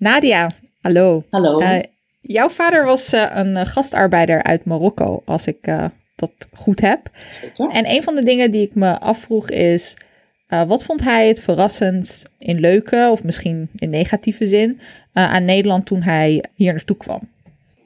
[0.00, 0.50] Nadia,
[0.80, 1.24] hallo.
[1.30, 1.60] Hallo.
[1.60, 1.78] Uh,
[2.20, 5.84] jouw vader was uh, een gastarbeider uit Marokko, als ik uh,
[6.16, 7.10] dat goed heb.
[7.30, 7.68] Zeker.
[7.68, 9.96] En een van de dingen die ik me afvroeg is,
[10.66, 14.80] wat vond hij het verrassend in leuke of misschien in negatieve zin
[15.12, 17.20] aan Nederland toen hij hier naartoe kwam?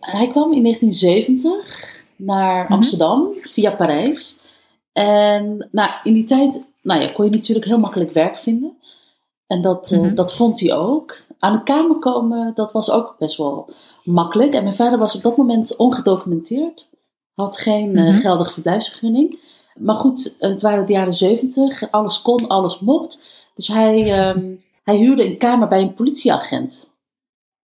[0.00, 3.50] Hij kwam in 1970 naar Amsterdam mm -hmm.
[3.50, 4.40] via Parijs.
[4.92, 8.76] En nou, in die tijd nou ja, kon je natuurlijk heel makkelijk werk vinden.
[9.46, 10.08] En dat, mm -hmm.
[10.08, 11.23] uh, dat vond hij ook.
[11.44, 13.68] Aan de kamer komen, dat was ook best wel
[14.04, 14.52] makkelijk.
[14.52, 16.88] En mijn vader was op dat moment ongedocumenteerd.
[17.34, 18.06] Had geen mm -hmm.
[18.06, 19.38] uh, geldige verblijfsvergunning.
[19.78, 21.90] Maar goed, het waren de jaren zeventig.
[21.90, 23.22] Alles kon, alles mocht.
[23.54, 26.90] Dus hij, um, hij huurde een kamer bij een politieagent.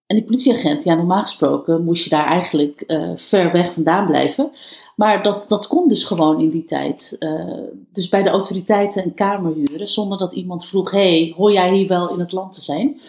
[0.05, 4.51] En die politieagent, ja, normaal gesproken moest je daar eigenlijk uh, ver weg vandaan blijven.
[4.95, 7.15] Maar dat, dat kon dus gewoon in die tijd.
[7.19, 7.53] Uh,
[7.91, 11.87] dus bij de autoriteiten een kamer huren zonder dat iemand vroeg: hey, hoor jij hier
[11.87, 12.99] wel in het land te zijn?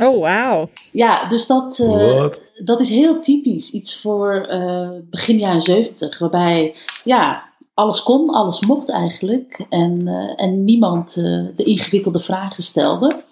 [0.00, 0.68] Oh, wauw.
[0.92, 2.26] Ja, dus dat, uh,
[2.64, 3.70] dat is heel typisch.
[3.70, 7.44] Iets voor uh, begin jaren 70, waarbij ja,
[7.74, 9.64] alles kon, alles mocht eigenlijk.
[9.68, 13.24] En, en niemand de ingewikkelde vragen stelde.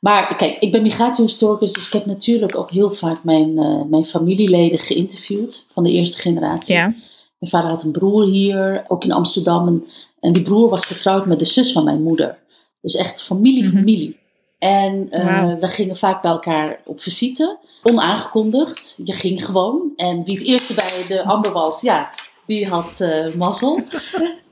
[0.00, 3.54] Maar kijk, ik ben migratiehistoricus, dus ik heb natuurlijk ook heel vaak mijn,
[3.88, 6.74] mijn familieleden geïnterviewd van de eerste generatie.
[6.74, 6.94] Ja.
[7.42, 9.66] Mijn vader had een broer hier, ook in Amsterdam.
[9.66, 9.84] En,
[10.20, 12.38] en die broer was getrouwd met de zus van mijn moeder.
[12.80, 14.08] Dus echt familie, familie.
[14.08, 14.21] Mm -hmm.
[14.62, 15.60] En uh, wow.
[15.60, 19.00] we gingen vaak bij elkaar op visite, onaangekondigd.
[19.04, 19.92] Je ging gewoon.
[19.96, 22.10] En wie het eerste bij de ander was, ja,
[22.46, 23.74] die had uh, mazzel.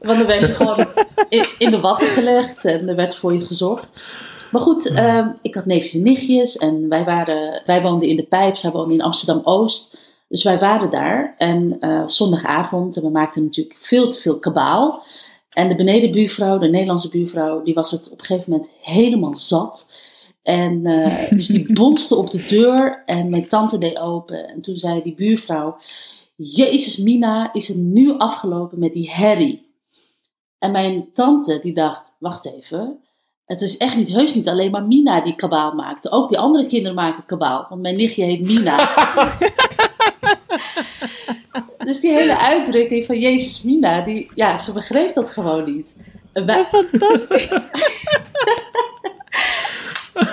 [0.00, 0.86] Want dan werd je gewoon
[1.28, 4.03] in, in, de watten gelegd en er werd voor je gezorgd.
[4.50, 8.27] Maar goed, uh, ik had neefjes en nichtjes en wij, waren, wij woonden in de
[8.27, 9.98] Pijp, zij woonden in Amsterdam-Oost.
[10.28, 15.03] Dus wij waren daar en uh, zondagavond en we maakten natuurlijk veel te veel kabaal.
[15.51, 19.91] En de benedenbuurvrouw, de Nederlandse buurvrouw, die was het op een gegeven moment helemaal zat.
[20.43, 24.48] En uh, dus die bonste op de deur en mijn tante deed open.
[24.48, 25.77] En toen zei die buurvrouw,
[26.37, 29.69] Jezus Mina, is het nu afgelopen met die herrie?
[30.59, 32.99] En mijn tante die dacht, wacht even,
[33.44, 36.10] het is echt niet, heus niet alleen maar Mina die kabaal maakte.
[36.10, 38.78] Ook die andere kinderen maken kabaal, want mijn nichtje heet Mina.
[41.84, 45.94] dus die hele uitdrukking van Jezus Mina, die, ja, ze begreep dat gewoon niet.
[46.32, 46.64] Wij...
[46.64, 47.48] fantastisch.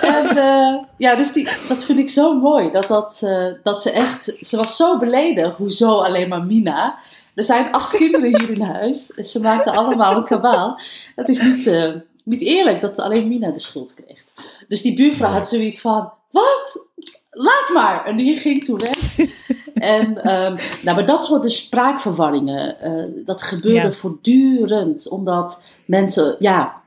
[0.01, 2.71] en uh, ja, dus die, dat vind ik zo mooi.
[2.71, 5.57] Dat, dat, uh, dat ze echt, ze was zo beledigd.
[5.57, 6.97] Hoezo alleen maar Mina?
[7.35, 9.05] Er zijn acht kinderen hier in huis.
[9.05, 10.79] Ze maken allemaal een kabaal.
[11.15, 11.93] Dat is niet, uh,
[12.23, 14.23] niet eerlijk dat alleen Mina de schuld kreeg.
[14.67, 16.85] Dus die buurvrouw had zoiets van: Wat?
[17.37, 18.05] Laat maar!
[18.05, 19.15] En die ging toen weg.
[19.73, 23.91] En um, nou, maar dat soort dus spraakverwarringen, uh, dat gebeurde ja.
[23.91, 25.09] voortdurend.
[25.09, 26.81] Omdat mensen, ja,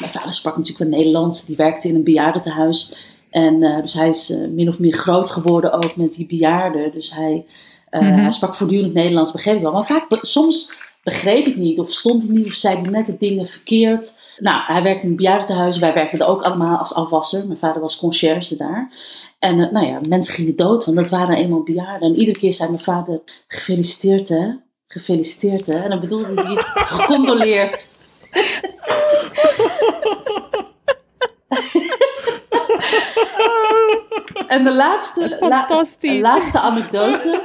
[0.00, 1.44] mijn vader sprak natuurlijk wel Nederlands.
[1.44, 2.96] Die werkte in een bejaardentehuis.
[3.30, 6.92] En uh, dus hij is uh, min of meer groot geworden ook met die bejaarden.
[6.92, 7.46] Dus hij,
[7.90, 8.18] mm -hmm.
[8.18, 9.72] hij sprak voortdurend Nederlands, begreep wel.
[9.72, 13.16] Maar vaak, soms begreep ik niet of stond hij niet of zei hij net de
[13.16, 14.14] dingen verkeerd.
[14.38, 15.78] Nou, hij werkte in een bejaardentehuis.
[15.78, 17.46] Wij werkten er ook allemaal als afwasser.
[17.46, 18.92] Mijn vader was conciërge daar.
[19.38, 22.08] En uh, nou ja, mensen gingen dood, want dat waren eenmaal bejaarden.
[22.08, 24.52] En iedere keer zei mijn vader, gefeliciteerd hè,
[24.86, 25.78] gefeliciteerd hè.
[25.78, 27.90] En dan bedoelde hij, gecondoleerd.
[34.54, 37.42] en de laatste, la, laatste anekdote.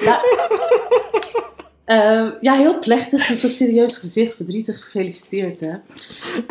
[0.00, 0.20] La,
[1.86, 5.74] uh, ja, heel plechtig, zo serieus gezicht, verdrietig, gefeliciteerd hè.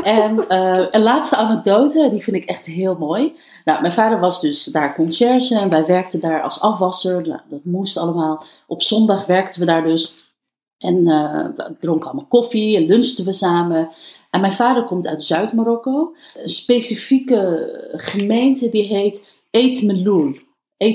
[0.03, 3.35] En uh, een laatste anekdote, die vind ik echt heel mooi.
[3.65, 7.27] Nou, mijn vader was dus daar conciërge en wij werkten daar als afwasser.
[7.27, 8.43] Nou, dat moest allemaal.
[8.67, 10.33] Op zondag werkten we daar dus.
[10.77, 13.89] En uh, we dronken allemaal koffie en lunchten we samen.
[14.29, 16.15] En mijn vader komt uit Zuid-Marokko.
[16.35, 19.33] Een specifieke gemeente die heet.
[19.51, 19.81] Eet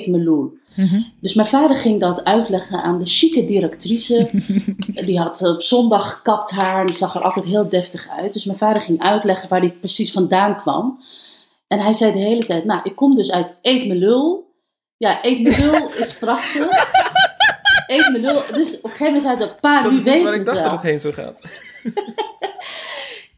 [0.07, 0.59] Meloul.
[0.75, 1.13] Mm -hmm.
[1.21, 4.31] Dus mijn vader ging dat uitleggen aan de chique directrice.
[5.07, 8.33] die had op zondag gekapt haar en die zag er altijd heel deftig uit.
[8.33, 11.01] Dus mijn vader ging uitleggen waar die precies vandaan kwam.
[11.69, 14.55] En hij zei de hele tijd, nou, ik kom dus uit Eet me lul.
[14.97, 16.67] Ja, Eet me lul is prachtig.
[17.87, 18.43] Eet me lul.
[18.53, 20.69] Dus op een gegeven moment zei hij, pa, dat nu weet ik ik dacht wel.
[20.69, 21.35] dat het heen zou gaan.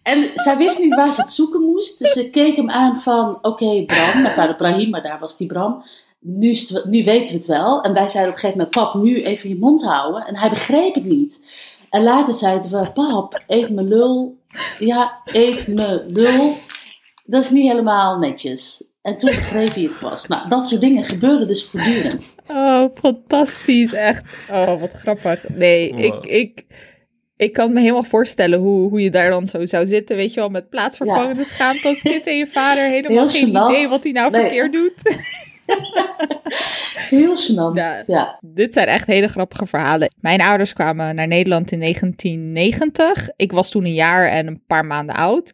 [0.03, 1.99] En zij wist niet waar ze het zoeken moest.
[1.99, 5.37] Dus ze keek hem aan van, oké okay, Bram, mijn vader Brahim, maar daar was
[5.37, 5.85] die Bram.
[6.25, 7.83] Nu, nu weten we het wel.
[7.83, 10.27] En wij zeiden op een gegeven moment, pap, nu even je mond houden.
[10.27, 11.45] En hij begreep het niet.
[11.91, 14.39] En later zeiden we, pap, eet me lul.
[14.79, 16.55] Ja, eet me lul.
[17.25, 18.85] Dat is niet helemaal netjes.
[19.03, 20.27] En toen begreep hij het pas.
[20.27, 22.35] Nou, dat soort dingen gebeurden dus voortdurend.
[22.47, 24.35] Oh, fantastisch, echt.
[24.51, 25.49] Oh, wat grappig.
[25.49, 26.05] Nee, Wow.
[26.05, 26.65] ik, ik,
[27.37, 30.41] ik kan me helemaal voorstellen hoe, hoe je daar dan zo zou zitten, weet je
[30.41, 31.47] wel, met plaatsvervangende ja.
[31.47, 34.41] schaamte als kind en je vader helemaal geen idee wat hij nou nee.
[34.41, 34.95] verkeerd doet.
[37.13, 40.15] Heel gênant, ja, ja, Dit zijn echt hele grappige verhalen.
[40.21, 43.29] Mijn ouders kwamen naar Nederland in 1990.
[43.37, 45.53] Ik was toen een jaar en een paar maanden oud.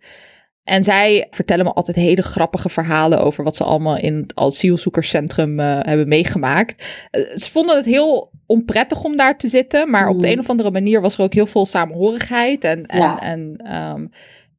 [0.64, 5.60] En zij vertellen me altijd hele grappige verhalen over wat ze allemaal in het asielzoekerscentrum
[5.60, 6.84] uh, hebben meegemaakt.
[7.10, 10.32] Uh, ze vonden het heel onprettig om daar te zitten, maar op de mm.
[10.32, 12.64] een of andere manier was er ook heel veel samenhorigheid.
[12.64, 13.20] En, en, ja.
[13.20, 14.10] en um,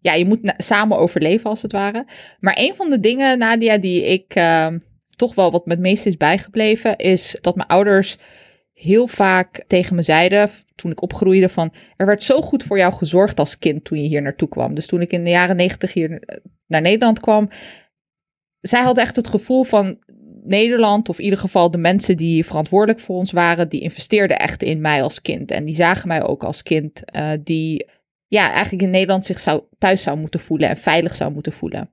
[0.02, 2.06] ja, je moet samen overleven als het ware.
[2.40, 4.68] Maar een van de dingen, Nadia, die ik uh,
[5.20, 8.18] toch wel wat met meest is bijgebleven, is dat mijn ouders
[8.74, 12.94] heel vaak tegen me zeiden, toen ik opgroeide, van er werd zo goed voor jou
[12.94, 14.74] gezorgd als kind toen je hier naartoe kwam.
[14.74, 17.50] Dus toen ik in de jaren negentig hier naar Nederland kwam,
[18.60, 19.98] zij had echt het gevoel van
[20.44, 24.64] Nederland, of in ieder geval de mensen die verantwoordelijk voor ons waren, die investeerden echt
[24.64, 25.52] in mij als kind.
[25.52, 27.88] En die zagen mij ook als kind uh, die
[28.28, 31.90] ja, eigenlijk in Nederland zich zou, thuis zou moeten voelen en veilig zou moeten voelen.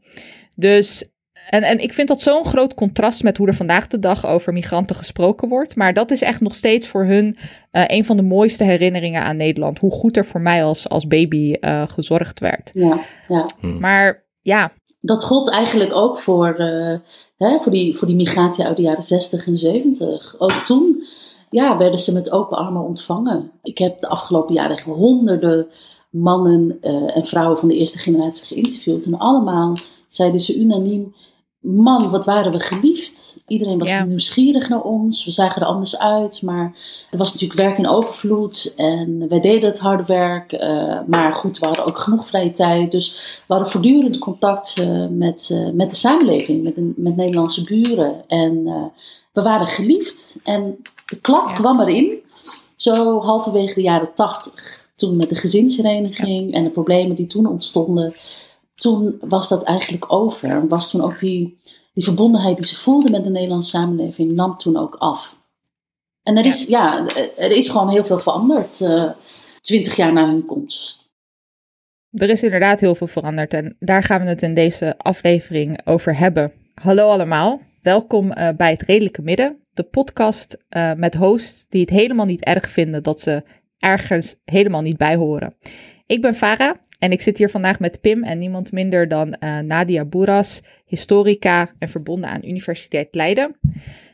[0.56, 1.04] Dus
[1.48, 4.52] en, en ik vind dat zo'n groot contrast met hoe er vandaag de dag over
[4.52, 5.76] migranten gesproken wordt.
[5.76, 7.36] Maar dat is echt nog steeds voor hun
[7.72, 9.78] uh, een van de mooiste herinneringen aan Nederland.
[9.78, 12.70] Hoe goed er voor mij als, als baby uh, gezorgd werd.
[12.74, 12.98] Ja,
[13.28, 13.48] ja.
[13.60, 13.80] Hmm.
[13.80, 14.72] Maar ja.
[15.00, 16.98] Dat gold eigenlijk ook voor, uh,
[17.36, 20.34] hè, voor, die, voor die migratie uit de jaren 60 en 70.
[20.38, 21.04] Ook toen
[21.50, 23.50] ja, werden ze met open armen ontvangen.
[23.62, 25.66] Ik heb de afgelopen jaren honderden
[26.10, 26.78] mannen
[27.14, 29.04] en vrouwen van de eerste generatie geïnterviewd.
[29.04, 29.76] En allemaal
[30.08, 31.14] zeiden ze unaniem
[31.66, 33.40] man, wat waren we geliefd.
[33.46, 35.24] Iedereen was nieuwsgierig naar ons.
[35.24, 36.42] We zagen er anders uit.
[36.42, 36.74] Maar
[37.10, 38.74] er was natuurlijk werk in overvloed.
[38.76, 40.52] En wij deden het harde werk.
[40.52, 42.90] Uh, maar goed, we hadden ook genoeg vrije tijd.
[42.90, 43.12] Dus
[43.46, 46.62] we hadden voortdurend contact uh, met, uh, met de samenleving.
[46.62, 48.28] Met, met Nederlandse buren.
[48.28, 48.64] En
[49.32, 50.40] we waren geliefd.
[50.44, 50.76] En
[51.06, 51.54] de klad ja.
[51.54, 52.18] kwam erin.
[52.76, 54.84] Zo halverwege de jaren tachtig.
[54.96, 56.54] Toen met de gezinshereniging.
[56.54, 58.14] En de problemen die toen ontstonden
[58.76, 60.68] toen was dat eigenlijk over.
[60.68, 61.58] Was toen ook die,
[61.92, 65.36] die verbondenheid die ze voelden met de Nederlandse samenleving, nam toen ook af.
[66.22, 66.48] En er, ja.
[66.48, 67.06] Is, ja,
[67.36, 69.10] er is gewoon heel veel veranderd, uh,
[69.60, 71.04] twintig jaar na hun komst.
[72.10, 76.18] Er is inderdaad heel veel veranderd en daar gaan we het in deze aflevering over
[76.18, 76.52] hebben.
[76.74, 81.90] Hallo allemaal, welkom uh, bij het Redelijke Midden, de podcast uh, met hosts die het
[81.90, 83.42] helemaal niet erg vinden dat ze
[83.78, 85.54] ergens helemaal niet bij horen.
[86.06, 89.58] Ik ben Farah en ik zit hier vandaag met Pim en niemand minder dan uh,
[89.58, 93.56] Nadia Boeras, historica en verbonden aan Universiteit Leiden.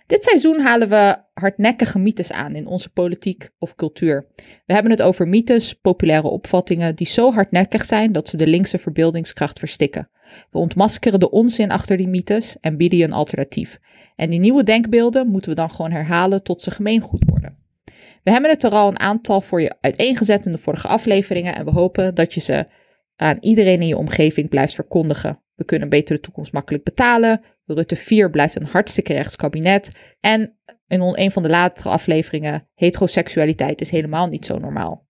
[0.07, 4.27] Dit seizoen halen we hardnekkige mythes aan in onze politiek of cultuur.
[4.67, 8.79] We hebben het over mythes, populaire opvattingen die zo hardnekkig zijn dat ze de linkse
[8.79, 10.09] verbeeldingskracht verstikken.
[10.51, 13.79] We ontmaskeren de onzin achter die mythes en bieden je een alternatief.
[14.17, 17.42] En die nieuwe denkbeelden moeten we dan gewoon herhalen tot ze gemeengoed worden.
[18.23, 21.65] We hebben het er al een aantal voor je uiteengezet in de vorige afleveringen en
[21.65, 22.67] we hopen dat je ze
[23.17, 25.41] aan iedereen in je omgeving blijft verkondigen.
[25.55, 27.41] We kunnen een betere toekomst makkelijk betalen.
[27.67, 29.91] Rutte 4 blijft een hartstikke rechts kabinet.
[30.21, 35.07] En in een van de latere afleveringen, heteroseksualiteit is helemaal niet zo normaal.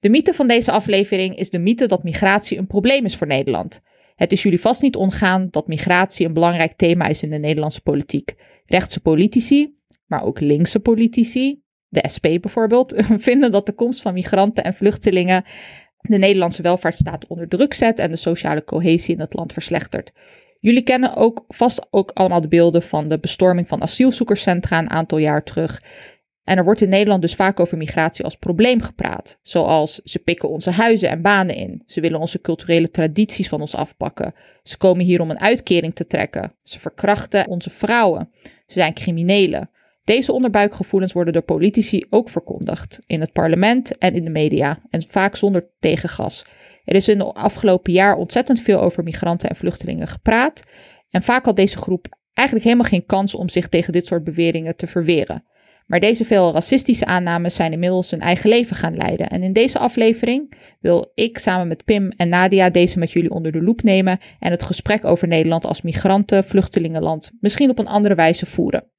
[0.00, 3.80] De mythe van deze aflevering is de mythe dat migratie een probleem is voor Nederland.
[4.14, 7.80] Het is jullie vast niet ongaan dat migratie een belangrijk thema is in de Nederlandse
[7.80, 8.34] politiek.
[8.66, 9.74] Rechtse politici,
[10.06, 12.94] maar ook linkse politici, de SP bijvoorbeeld,
[13.28, 15.44] vinden dat de komst van migranten en vluchtelingen
[16.00, 20.12] de Nederlandse welvaartsstaat onder druk zet en de sociale cohesie in het land verslechtert.
[20.60, 25.18] Jullie kennen ook vast ook allemaal de beelden van de bestorming van asielzoekerscentra een aantal
[25.18, 25.82] jaar terug.
[26.44, 29.38] En er wordt in Nederland dus vaak over migratie als probleem gepraat.
[29.42, 31.82] Zoals ze pikken onze huizen en banen in.
[31.86, 34.34] Ze willen onze culturele tradities van ons afpakken.
[34.62, 36.54] Ze komen hier om een uitkering te trekken.
[36.62, 38.30] Ze verkrachten onze vrouwen.
[38.42, 39.70] Ze zijn criminelen.
[40.10, 45.02] Deze onderbuikgevoelens worden door politici ook verkondigd in het parlement en in de media, en
[45.02, 46.44] vaak zonder tegengas.
[46.84, 50.62] Er is in de afgelopen jaar ontzettend veel over migranten en vluchtelingen gepraat,
[51.10, 54.76] en vaak had deze groep eigenlijk helemaal geen kans om zich tegen dit soort beweringen
[54.76, 55.44] te verweren.
[55.86, 59.28] Maar deze veel racistische aannames zijn inmiddels hun eigen leven gaan leiden.
[59.28, 63.52] En in deze aflevering wil ik samen met Pim en Nadia deze met jullie onder
[63.52, 68.14] de loep nemen en het gesprek over Nederland als migranten, vluchtelingenland misschien op een andere
[68.14, 68.98] wijze voeren.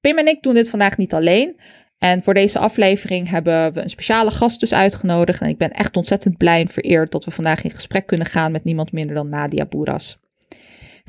[0.00, 1.56] Pim en ik doen dit vandaag niet alleen.
[1.98, 5.40] En voor deze aflevering hebben we een speciale gast dus uitgenodigd.
[5.40, 8.52] En ik ben echt ontzettend blij en vereerd dat we vandaag in gesprek kunnen gaan
[8.52, 10.18] met niemand minder dan Nadia Boeras.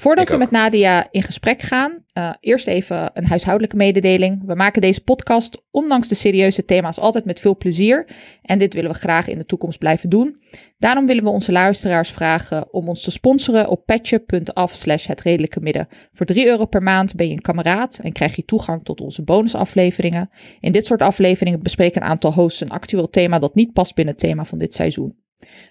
[0.01, 4.43] Voordat we met Nadia in gesprek gaan, uh, eerst even een huishoudelijke mededeling.
[4.45, 8.07] We maken deze podcast, ondanks de serieuze thema's, altijd met veel plezier.
[8.41, 10.37] En dit willen we graag in de toekomst blijven doen.
[10.77, 15.59] Daarom willen we onze luisteraars vragen om ons te sponsoren op petje.af slash het redelijke
[15.59, 15.87] midden.
[16.13, 19.23] Voor 3 euro per maand ben je een kameraad en krijg je toegang tot onze
[19.23, 20.29] bonusafleveringen.
[20.59, 24.13] In dit soort afleveringen bespreken een aantal hosts een actueel thema dat niet past binnen
[24.13, 25.20] het thema van dit seizoen.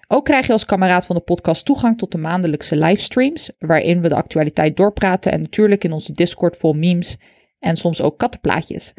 [0.08, 4.08] Ook krijg je als kameraad van de podcast toegang tot de maandelijkse livestreams, waarin we
[4.08, 7.16] de actualiteit doorpraten en natuurlijk in onze Discord vol memes
[7.58, 8.94] en soms ook kattenplaatjes.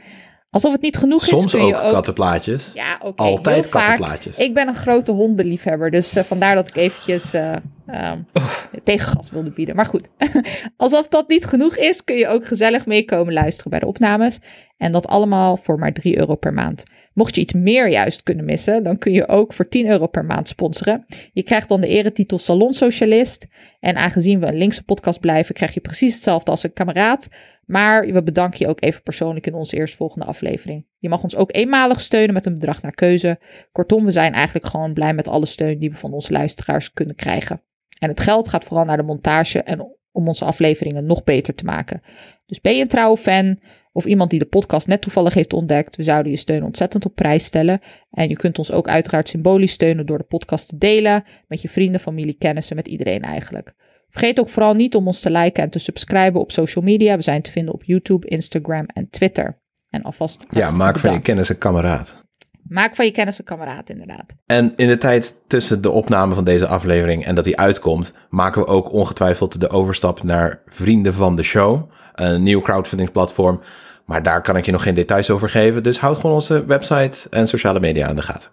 [0.51, 1.27] Alsof het niet genoeg is.
[1.27, 2.71] Soms ook, ook kattenplaatjes.
[2.73, 3.23] Ja, oké.
[3.23, 4.37] Altijd kattenplaatjes.
[4.37, 7.55] Ik ben een grote hondenliefhebber, dus uh, vandaar dat ik eventjes uh,
[7.87, 8.27] um,
[8.83, 9.75] tegengas wilde bieden.
[9.75, 10.09] Maar goed,
[10.77, 14.39] alsof dat niet genoeg is, kun je ook gezellig meekomen luisteren bij de opnames.
[14.77, 16.83] En dat allemaal voor maar 3 euro per maand.
[17.13, 20.25] Mocht je iets meer juist kunnen missen, dan kun je ook voor 10 euro per
[20.25, 21.05] maand sponsoren.
[21.33, 23.47] Je krijgt dan de eretitel Salonsocialist.
[23.79, 27.29] En aangezien we een linkse podcast blijven, krijg je precies hetzelfde als een kameraad.
[27.65, 30.85] Maar we bedanken je ook even persoonlijk in onze eerstvolgende aflevering.
[30.97, 33.39] Je mag ons ook eenmalig steunen met een bedrag naar keuze.
[33.71, 37.15] Kortom, we zijn eigenlijk gewoon blij met alle steun die we van onze luisteraars kunnen
[37.15, 37.61] krijgen.
[37.99, 41.65] En het geld gaat vooral naar de montage en om onze afleveringen nog beter te
[41.65, 42.01] maken.
[42.45, 43.59] Dus ben je een trouwe fan
[43.91, 47.15] of iemand die de podcast net toevallig heeft ontdekt, we zouden je steun ontzettend op
[47.15, 47.79] prijs stellen.
[48.11, 51.69] En je kunt ons ook uiteraard symbolisch steunen door de podcast te delen met je
[51.69, 53.73] vrienden, familie, kennissen, met iedereen eigenlijk.
[54.09, 57.15] Vergeet ook vooral niet om ons te liken en te subscriben op social media.
[57.15, 59.59] We zijn te vinden op YouTube, Instagram en Twitter.
[59.89, 60.45] En alvast.
[60.49, 62.19] Ja, maak van je kennis een kameraad.
[62.63, 64.33] Maak van je kennis een kameraad, inderdaad.
[64.45, 68.61] En in de tijd tussen de opname van deze aflevering en dat die uitkomt, maken
[68.61, 73.61] we ook ongetwijfeld de overstap naar Vrienden van de Show, een nieuw crowdfunding-platform.
[74.05, 75.83] Maar daar kan ik je nog geen details over geven.
[75.83, 78.49] Dus houd gewoon onze website en sociale media aan de gaten.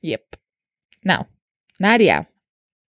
[0.00, 0.24] Yep.
[1.00, 1.24] Nou,
[1.76, 2.28] Nadia.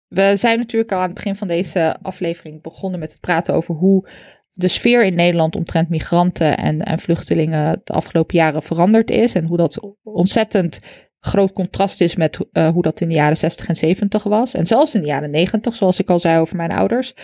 [0.06, 3.74] We zijn natuurlijk al aan het begin van deze aflevering begonnen met het praten over
[3.74, 4.08] hoe
[4.52, 9.34] de sfeer in Nederland omtrent migranten en, en vluchtelingen de afgelopen jaren veranderd is.
[9.34, 10.78] En hoe dat ontzettend
[11.20, 14.54] groot contrast is met uh, hoe dat in de jaren 60 en 70 was.
[14.54, 17.14] En zelfs in de jaren 90, zoals ik al zei over mijn ouders.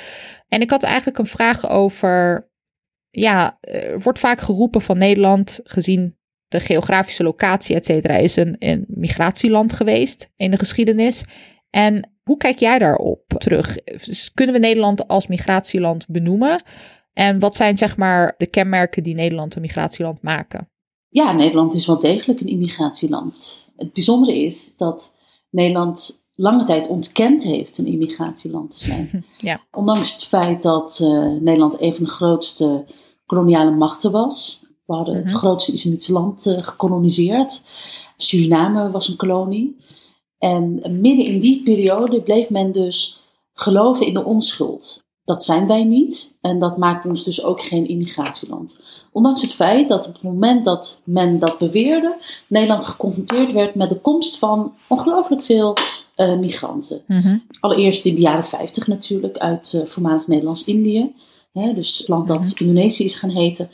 [0.49, 2.51] En ik had eigenlijk een vraag over.
[3.15, 6.17] Ja, er wordt vaak geroepen van Nederland, gezien
[6.49, 11.25] de geografische locatie, et cetera, is een, een migratieland geweest in de geschiedenis.
[11.71, 13.77] En hoe kijk jij daarop terug?
[14.35, 16.63] Kunnen we Nederland als migratieland benoemen?
[17.13, 20.71] En wat zijn zeg maar de kenmerken die Nederland een migratieland maken?
[21.09, 23.67] Ja, Nederland is wel degelijk een immigratieland.
[23.77, 25.15] Het bijzondere is dat
[25.51, 29.11] Nederland lange tijd ontkend heeft een immigratieland te zijn.
[29.39, 29.61] Ja.
[29.71, 31.09] Ondanks het feit dat uh,
[31.41, 32.85] Nederland een van de grootste
[33.33, 34.65] koloniale machten was.
[34.87, 35.35] We hadden het mhm.
[35.35, 37.63] grootste islamitische land uh, gekoloniseerd.
[38.17, 39.77] Suriname was een kolonie.
[40.39, 43.21] En midden in die periode bleef men dus
[43.53, 45.03] geloven in de onschuld.
[45.25, 48.81] Dat zijn wij niet en dat maakt ons dus ook geen immigratieland.
[49.13, 53.89] Ondanks het feit dat op het moment dat men dat beweerde, Nederland geconfronteerd werd met
[53.89, 55.77] de komst van ongelooflijk veel
[56.17, 57.03] uh, migranten.
[57.07, 57.37] Mhm.
[57.61, 61.15] Allereerst in de jaren 50 natuurlijk uit uh, voormalig Nederlands-Indië,
[61.53, 62.65] dus het land dat mhm.
[62.65, 63.71] Indonesië is gaan heten.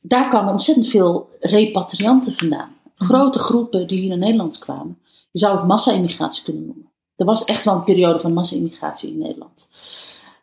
[0.00, 2.76] Daar kwamen ontzettend veel repatrianten vandaan.
[2.94, 3.06] Mhm.
[3.06, 4.98] Grote groepen die hier naar Nederland kwamen.
[5.30, 6.92] Je zou het massa-immigratie kunnen noemen.
[7.16, 9.68] Er was echt wel een periode van massa-immigratie in Nederland.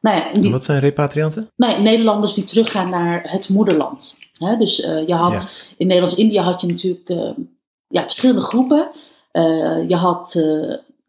[0.01, 1.51] Nou ja, die, wat zijn repatrianten?
[1.55, 4.17] Nou, Nederlanders die teruggaan naar het moederland.
[4.57, 7.29] dus uh, je had in Nederlands-Indië had je natuurlijk uh,
[7.87, 8.89] ja, verschillende groepen.
[9.31, 10.43] Uh, je had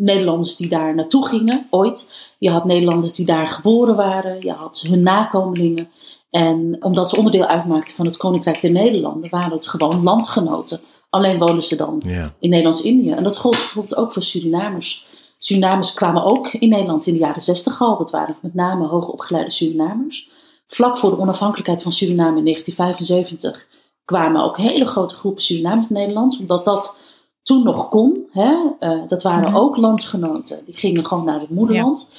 [0.04, 2.12] Nederlanders die daar naartoe gingen, ooit.
[2.38, 4.40] Je had Nederlanders die daar geboren waren.
[4.40, 5.88] Je had hun nakomelingen.
[6.30, 10.80] En omdat ze onderdeel uitmaakten van het Koninkrijk der Nederlanden, waren het gewoon landgenoten.
[11.10, 12.02] Alleen wonen ze dan
[12.38, 13.10] in Nederlands-Indië.
[13.10, 15.04] En dat gold bijvoorbeeld ook voor Surinamers.
[15.38, 17.98] Surinamers kwamen ook in Nederland in de jaren 60 al.
[17.98, 20.28] Dat waren met name hoogopgeleide Surinamers.
[20.66, 23.66] Vlak voor de onafhankelijkheid van Suriname in 1975
[24.04, 26.38] kwamen ook hele grote groepen Surinamers in Nederland.
[26.38, 26.98] Omdat dat
[27.42, 28.26] toen nog kon.
[28.30, 28.54] Hè?
[28.80, 29.56] Uh, dat waren mhm.
[29.56, 30.64] ook landgenoten.
[30.64, 32.10] Die gingen gewoon naar het moederland.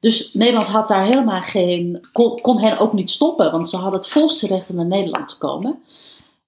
[0.00, 2.06] Dus Nederland had daar helemaal geen.
[2.12, 5.28] Kon, kon hen ook niet stoppen, want ze hadden het volste recht om naar Nederland
[5.28, 5.78] te komen.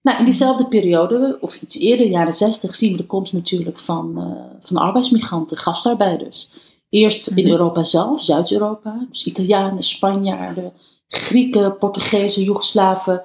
[0.02, 4.12] Nou, in diezelfde periode, of iets eerder, jaren 60, zien we de komst natuurlijk van,
[4.17, 6.50] uh, van arbeidsmigranten, gastarbeiders.
[6.88, 7.52] Eerst in mhm.
[7.52, 10.73] Europa zelf, Zuid-Europa, dus Italianen, Spanjaarden,
[11.09, 13.23] Grieken, Portugezen, Joegoslaven,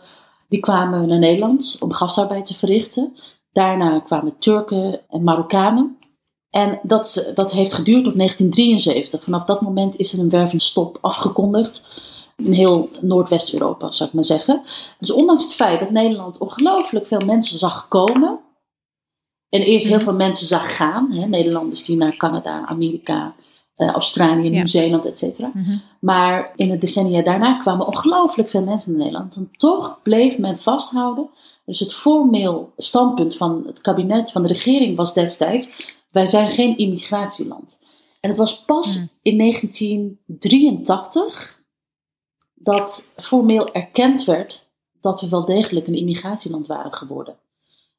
[0.50, 3.16] die kwamen naar Nederland om gastarbeid te verrichten.
[3.56, 5.98] Daarna kwamen Turken en Marokkanen.
[6.50, 9.24] En dat, dat heeft geduurd tot 1973.
[9.24, 12.02] Vanaf dat moment is er een wervingsstop afgekondigd
[12.38, 14.62] in heel Noordwest-Europa, zou ik maar zeggen.
[15.00, 18.40] Dus ondanks het feit dat Nederland ongelooflijk veel mensen zag komen.
[19.50, 20.06] En eerst heel mhm.
[20.06, 21.12] veel mensen zag gaan.
[21.12, 23.36] Hè, Nederlanders die naar Canada, Amerika
[23.76, 25.52] Australië, Nieuw-Zeeland, et cetera.
[25.54, 25.78] Mhm.
[26.00, 29.36] Maar in het decennia daarna kwamen ongelooflijk veel mensen in Nederland.
[29.36, 31.30] En toch bleef men vasthouden.
[31.66, 35.72] Dus het formeel standpunt van het kabinet, van de regering was destijds:
[36.12, 37.80] wij zijn geen immigratieland.
[38.20, 39.08] En het was pas Hmm.
[39.22, 41.60] in 1983
[42.54, 44.68] dat formeel erkend werd
[45.02, 47.36] dat we wel degelijk een immigratieland waren geworden.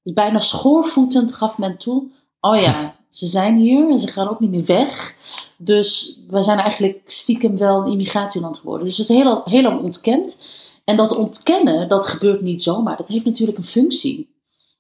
[0.03, 2.03] Dus bijna schoorvoetend gaf men toe:
[2.41, 5.15] oh ja, ze zijn hier en ze gaan ook niet meer weg.
[5.57, 8.87] Dus we zijn eigenlijk stiekem wel een immigratieland geworden.
[8.87, 10.43] Dus het is heel, heel lang ontkend.
[10.85, 12.97] En dat ontkennen, dat gebeurt niet zomaar.
[12.97, 14.29] Dat heeft natuurlijk een functie.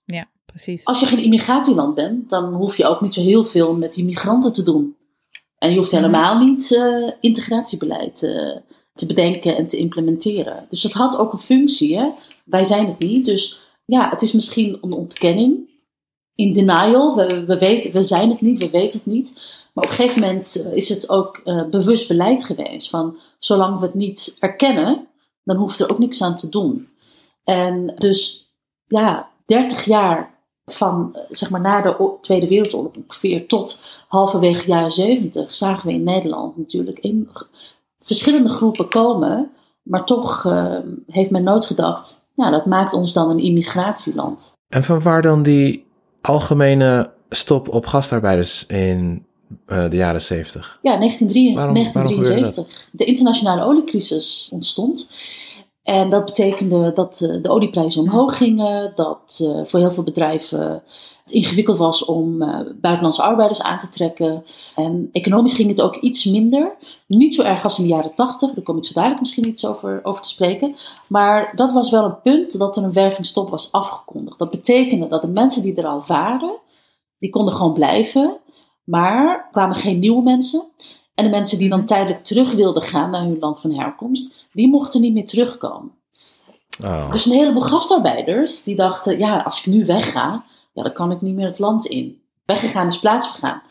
[0.04, 0.84] Ja, precies.
[0.84, 4.04] Als je geen immigratieland bent, dan hoef je ook niet zo heel veel met die
[4.04, 4.96] migranten te doen.
[5.58, 6.00] En je hoeft Mhm.
[6.00, 8.56] helemaal niet eh, integratiebeleid eh,
[8.94, 10.66] te bedenken en te implementeren.
[10.68, 11.98] Dus dat had ook een functie.
[11.98, 12.10] Hè?
[12.44, 13.24] Wij zijn het niet.
[13.24, 15.65] Dus ja, het is misschien een ontkenning.
[16.36, 17.16] In denial.
[17.16, 19.32] We, we, weten, we zijn het niet, we weten het niet.
[19.76, 22.90] Maar op een gegeven moment eh, is het ook eh, bewust beleid geweest.
[22.90, 25.06] Van zolang we het niet erkennen,
[25.44, 26.88] dan hoeft er ook niks aan te doen.
[27.44, 28.50] En dus
[28.86, 34.90] ja, 30 jaar van eh, zeg maar na de Tweede Wereldoorlog ongeveer tot halverwege jaren
[34.90, 37.28] 70 zagen we in Nederland natuurlijk in
[37.98, 39.50] verschillende groepen komen.
[39.82, 40.42] Maar toch
[41.06, 44.52] heeft men nooit gedacht, dat maakt ons dan een immigratieland.
[44.68, 45.85] En van waar dan die
[46.26, 49.26] algemene stop op gastarbeiders in
[49.66, 50.78] eh, de jaren 70?
[50.82, 52.88] Ja, 1973, Waarom- waarom gebeurde 1973.
[52.92, 55.10] De internationale oliecrisis ontstond.
[55.82, 60.82] En dat betekende dat eh, de olieprijzen omhoog gingen, dat eh, voor heel veel bedrijven
[61.26, 64.44] het ingewikkeld was om eh, buitenlandse arbeiders aan te trekken.
[64.74, 66.76] En economisch ging het ook iets minder.
[67.06, 69.66] Niet zo erg als in de jaren 80, daar kom ik zo dadelijk misschien iets
[69.66, 70.76] over, over te spreken.
[71.06, 74.38] Maar dat was wel een punt dat er een wervingsstop was afgekondigd.
[74.38, 76.56] Dat betekende dat de mensen die er al waren,
[77.18, 78.36] die konden gewoon blijven.
[78.84, 80.64] Maar er kwamen geen nieuwe mensen.
[81.14, 84.68] En de mensen die dan tijdelijk terug wilden gaan naar hun land van herkomst, die
[84.68, 85.90] mochten niet meer terugkomen.
[86.84, 87.10] Oh.
[87.10, 90.44] Dus een heleboel gastarbeiders die dachten, ja, als ik nu wegga,
[90.76, 92.20] ja, dan kan ik niet meer het land in.
[92.44, 93.62] Weggegaan is plaatsvergaan.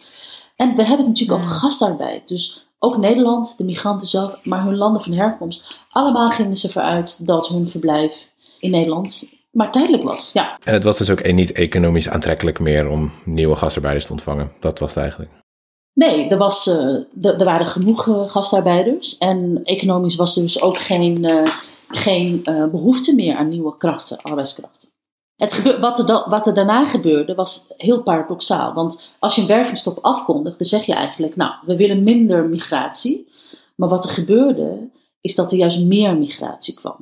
[0.55, 1.47] En we hebben het natuurlijk Hmm.
[1.49, 2.27] over gastarbeid.
[2.27, 5.79] Dus ook Nederland, de migranten zelf, maar hun landen van herkomst.
[5.89, 10.31] Allemaal gingen ze vooruit dat hun verblijf in Nederland maar tijdelijk was.
[10.33, 14.51] Ja, En het was dus ook niet economisch aantrekkelijk meer om nieuwe gastarbeiders te ontvangen.
[14.59, 15.31] Dat was het eigenlijk.
[15.93, 19.17] Nee, er, was, eh, er, waren genoeg eh, gastarbeiders.
[19.17, 21.51] En economisch was er dus ook geen, eh,
[21.89, 24.84] geen eh, behoefte meer aan nieuwe krachten, arbeidskrachten.
[25.35, 28.73] Het gebe- wat, er da- wat er daarna gebeurde was heel paradoxaal.
[28.73, 33.27] Want als je een wervingsstop afkondigt, dan zeg je eigenlijk, nou, we willen minder migratie.
[33.75, 34.89] Maar wat er gebeurde,
[35.21, 36.95] is dat er juist meer migratie kwam.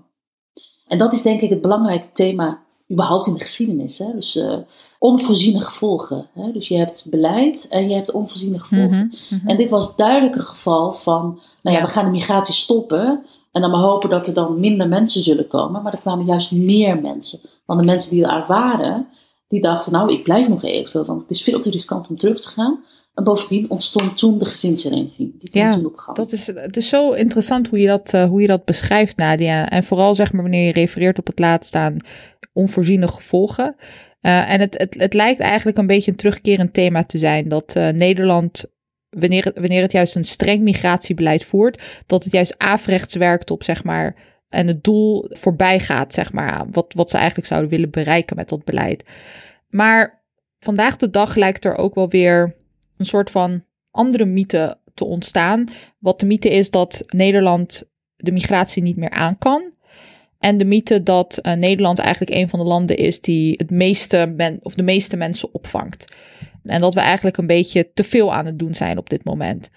[0.87, 3.97] En dat is denk ik het belangrijke thema überhaupt in de geschiedenis.
[3.97, 4.11] Hè?
[4.13, 4.57] Dus eh,
[4.99, 6.27] onvoorziene gevolgen.
[6.33, 6.51] Hè?
[6.51, 9.11] Dus je hebt beleid en je hebt onvoorziene gevolgen.
[9.29, 9.47] Mhm, mhm.
[9.47, 11.83] En dit was duidelijk een geval van, nou Ja.
[11.83, 13.25] we gaan de migratie stoppen.
[13.53, 15.81] En dan maar hopen dat er dan minder mensen zullen komen.
[15.81, 17.39] Maar er kwamen juist meer mensen.
[17.65, 19.07] Want de mensen die daar waren,
[19.47, 21.05] die dachten, nou, ik blijf nog even.
[21.05, 22.83] Want het is veel te riskant om terug te gaan.
[23.13, 25.39] En bovendien ontstond toen de gezinshereniging.
[25.39, 26.15] Die Ja, toen op.
[26.15, 29.69] Dat is, het is zo interessant hoe je dat, eh, hoe je dat beschrijft, Nadia.
[29.69, 31.97] En vooral zeg maar wanneer je refereert op het laatst aan
[32.53, 33.75] onvoorziene gevolgen.
[34.21, 37.75] Eh, en het, het, het lijkt eigenlijk een beetje een terugkerend thema te zijn dat
[37.75, 38.65] eh, Nederland,
[39.15, 43.63] wanneer het, wanneer het juist een streng migratiebeleid voert, dat het juist averechts werkt op
[43.63, 44.15] zeg maar
[44.49, 48.49] en het doel voorbij gaat, zeg maar, wat, wat ze eigenlijk zouden willen bereiken met
[48.49, 49.03] dat beleid.
[49.69, 50.23] Maar
[50.59, 52.55] vandaag de dag lijkt er ook wel weer
[52.97, 55.65] een soort van andere mythe te ontstaan.
[55.99, 57.83] Wat de mythe is dat Nederland
[58.15, 59.71] de migratie niet meer aan kan.
[60.39, 64.33] En de mythe dat eh, Nederland eigenlijk een van de landen is die het meeste
[64.37, 66.15] men, of de meeste mensen opvangt.
[66.63, 69.69] En dat we eigenlijk een beetje te veel aan het doen zijn op dit moment.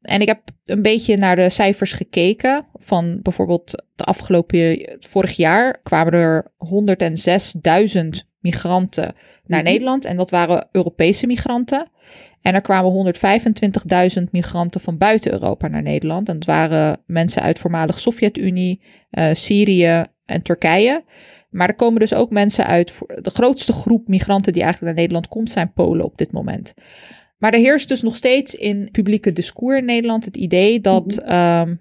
[0.00, 5.80] En ik heb een beetje naar de cijfers gekeken van bijvoorbeeld de afgelopen vorig jaar
[5.82, 8.08] kwamen er 106.000
[8.40, 9.68] migranten naar Mhm.
[9.70, 11.90] Nederland en dat waren Europese migranten.
[12.42, 16.28] En er kwamen 125.000 migranten van buiten Europa naar Nederland.
[16.28, 21.04] En dat waren mensen uit voormalig Sovjet-Unie, eh, Syrië en Turkije.
[21.56, 22.92] Maar er komen dus ook mensen uit.
[23.22, 26.74] De grootste groep migranten die eigenlijk naar Nederland komt, zijn Polen op dit moment.
[27.38, 31.28] Maar er heerst dus nog steeds in publieke discours in Nederland het idee dat, Mhm.
[31.28, 31.74] ehm,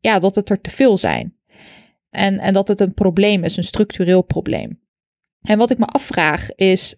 [0.00, 1.36] ja, dat het er te veel zijn.
[2.10, 4.80] En, en dat het een probleem is, een structureel probleem.
[5.42, 6.94] En wat ik me afvraag is,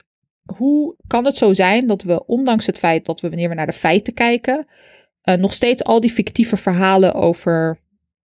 [0.56, 3.66] hoe kan het zo zijn dat we, ondanks het feit dat we wanneer we naar
[3.66, 4.66] de feiten kijken,
[5.22, 7.78] eh, nog steeds al die fictieve verhalen over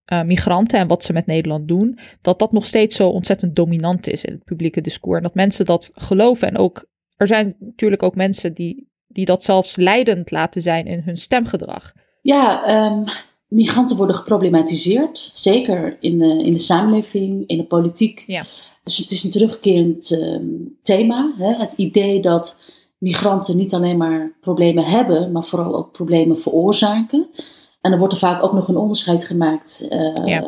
[0.07, 4.09] eh, migranten en wat ze met Nederland doen, dat dat nog steeds zo ontzettend dominant
[4.09, 5.17] is in het publieke discours.
[5.17, 6.49] En dat mensen dat geloven.
[6.49, 11.03] En ook, er zijn natuurlijk ook mensen die, die dat zelfs leidend laten zijn in
[11.05, 11.93] hun stemgedrag.
[12.23, 13.05] Ja, ehm,
[13.49, 18.25] migranten worden geproblematiseerd, zeker in de, in de samenleving, in de politiek.
[18.27, 18.45] Ja.
[18.85, 20.47] Dus het is een terugkerend ehm,
[20.83, 21.35] thema.
[21.39, 21.55] Hè?
[21.55, 22.61] Het idee dat
[22.99, 27.29] migranten niet alleen maar problemen hebben, maar vooral ook problemen veroorzaken.
[27.87, 30.43] En er wordt er vaak ook nog een onderscheid gemaakt uh,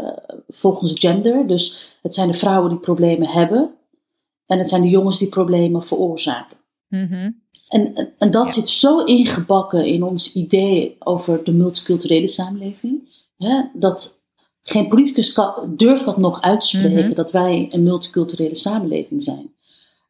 [0.49, 1.47] volgens gender.
[1.47, 3.71] Dus het zijn de vrouwen die problemen hebben.
[4.47, 6.57] En het zijn de jongens die problemen veroorzaken.
[6.89, 7.31] Mhm.
[7.69, 13.09] En, en dat zit zo ingebakken in ons idee over de multiculturele samenleving.
[13.37, 14.23] Hè, dat
[14.63, 17.15] geen politicus kan, durft dat nog uitspreken, Mhm.
[17.15, 19.53] dat wij een multiculturele samenleving zijn.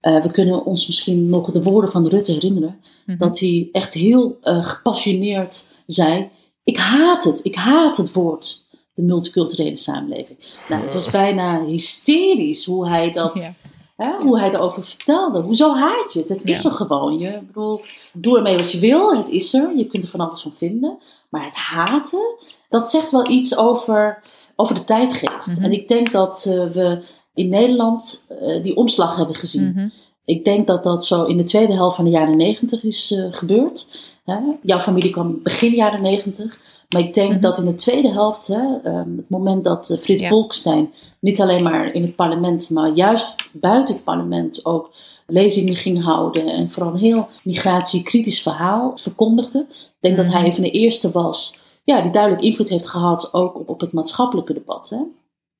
[0.00, 2.80] Uh, we kunnen ons misschien nog de woorden van Rutte herinneren.
[3.06, 3.18] Mhm.
[3.18, 6.28] Dat hij echt heel uh, gepassioneerd zei:
[6.68, 10.38] Ik haat het, ik haat het woord de multiculturele samenleving.
[10.68, 13.38] Nou, het was bijna hysterisch hoe hij dat.
[13.38, 13.54] Ja.
[13.96, 15.40] Hè, hoe hij erover vertelde.
[15.40, 16.28] Hoezo haat je het?
[16.28, 16.70] Het is Ja.
[16.70, 17.18] er gewoon.
[17.18, 17.80] Je, bedoel,
[18.12, 19.16] doe ermee wat je wil.
[19.16, 19.76] Het is er.
[19.76, 20.98] Je kunt er van alles van vinden.
[21.28, 22.34] Maar het haten,
[22.68, 24.22] dat zegt wel iets over,
[24.56, 25.48] over de tijdgeest.
[25.48, 25.64] Mhm.
[25.64, 27.02] En ik denk dat eh, we
[27.34, 29.72] in Nederland eh, die omslag hebben gezien.
[29.72, 29.88] Mhm.
[30.24, 33.24] Ik denk dat dat zo in de tweede helft van de jaren negentig is eh,
[33.30, 33.86] gebeurd.
[34.28, 34.38] Hè?
[34.62, 36.58] Jouw familie kwam begin jaren negentig.
[36.88, 37.40] Maar ik denk Mhm.
[37.40, 40.28] dat in de tweede helft, hè, ehm, het moment dat eh, Frits Ja.
[40.28, 44.90] Bolkestein niet alleen maar in het parlement, maar juist buiten het parlement ook
[45.26, 49.66] lezingen ging houden en vooral een heel migratiekritisch verhaal verkondigde.
[49.68, 50.46] Ik denk dat hij Mhm.
[50.48, 53.92] een van de eerste was ja, die duidelijk invloed heeft gehad ook op, op het
[53.92, 54.88] maatschappelijke debat.
[54.90, 54.98] Hè.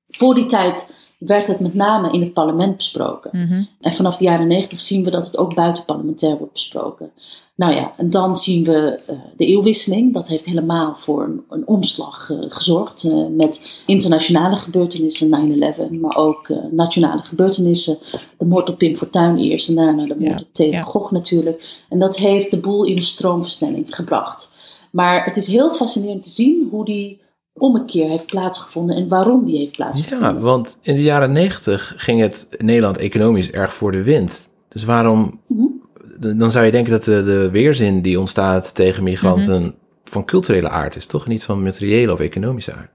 [0.08, 3.30] Voor die tijd werd het met name in het parlement besproken.
[3.32, 3.62] Mhm.
[3.80, 7.10] En vanaf de jaren negentig zien we dat het ook buitenparlementair wordt besproken.
[7.54, 10.14] Nou ja, en dan zien we eh, de eeuwwisseling.
[10.14, 13.04] Dat heeft helemaal voor een, een omslag eh, gezorgd.
[13.04, 17.98] eh, met internationale gebeurtenissen, 9-11, maar ook nationale gebeurtenissen.
[18.38, 20.82] De moord op Pim Fortuyn eerst en daarna de moord Ja, op Theo ja.
[20.82, 21.84] van Gogh natuurlijk.
[21.88, 24.52] En dat heeft de boel in een stroomversnelling gebracht.
[24.90, 27.18] Maar het is heel fascinerend te zien hoe die
[27.60, 30.34] ommekeer heeft plaatsgevonden en waarom die heeft plaatsgevonden.
[30.34, 34.48] Ja, want in de jaren negentig ging het Nederland economisch erg voor de wind.
[34.68, 36.36] Dus waarom, Mhm.
[36.38, 39.70] dan zou je denken dat de, de weerzin die ontstaat tegen migranten Mhm.
[40.04, 41.26] van culturele aard is, toch?
[41.26, 42.90] Niet van materiële of economische aard.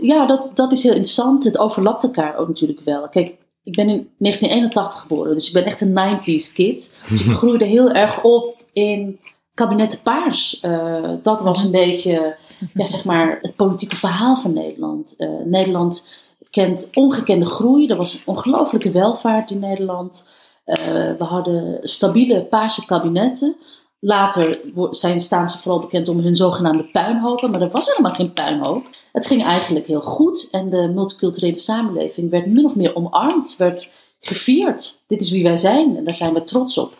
[0.00, 1.44] Ja, dat, dat is heel interessant.
[1.44, 3.08] Het overlapt elkaar ook natuurlijk wel.
[3.08, 6.96] Kijk, ik ben in 1981 geboren, dus ik ben echt een 90s kid.
[7.08, 9.18] Dus ik groeide heel erg op in
[9.54, 10.60] kabinetten Paars.
[10.60, 12.36] Eh, dat was een beetje,
[12.74, 15.14] ja, zeg maar, het politieke verhaal van Nederland.
[15.16, 16.08] Eh, Nederland
[16.50, 17.86] kent ongekende groei.
[17.86, 20.28] Er was een ongelooflijke welvaart in Nederland.
[20.64, 20.76] Eh,
[21.18, 23.56] we hadden stabiele paarse kabinetten.
[23.98, 24.60] Later
[24.90, 28.86] zijn, staan ze vooral bekend om hun zogenaamde puinhopen, maar er was helemaal geen puinhoop.
[29.12, 33.90] Het ging eigenlijk heel goed en de multiculturele samenleving werd min of meer omarmd, werd
[34.20, 35.02] gevierd.
[35.06, 36.96] Dit is wie wij zijn en daar zijn we trots op.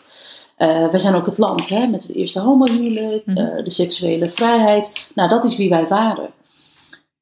[0.63, 3.37] Eh wij zijn ook het land hè, met het eerste homohuwelijk, Mhm.
[3.37, 5.07] eh, de seksuele vrijheid.
[5.15, 6.29] Nou, dat is wie wij waren.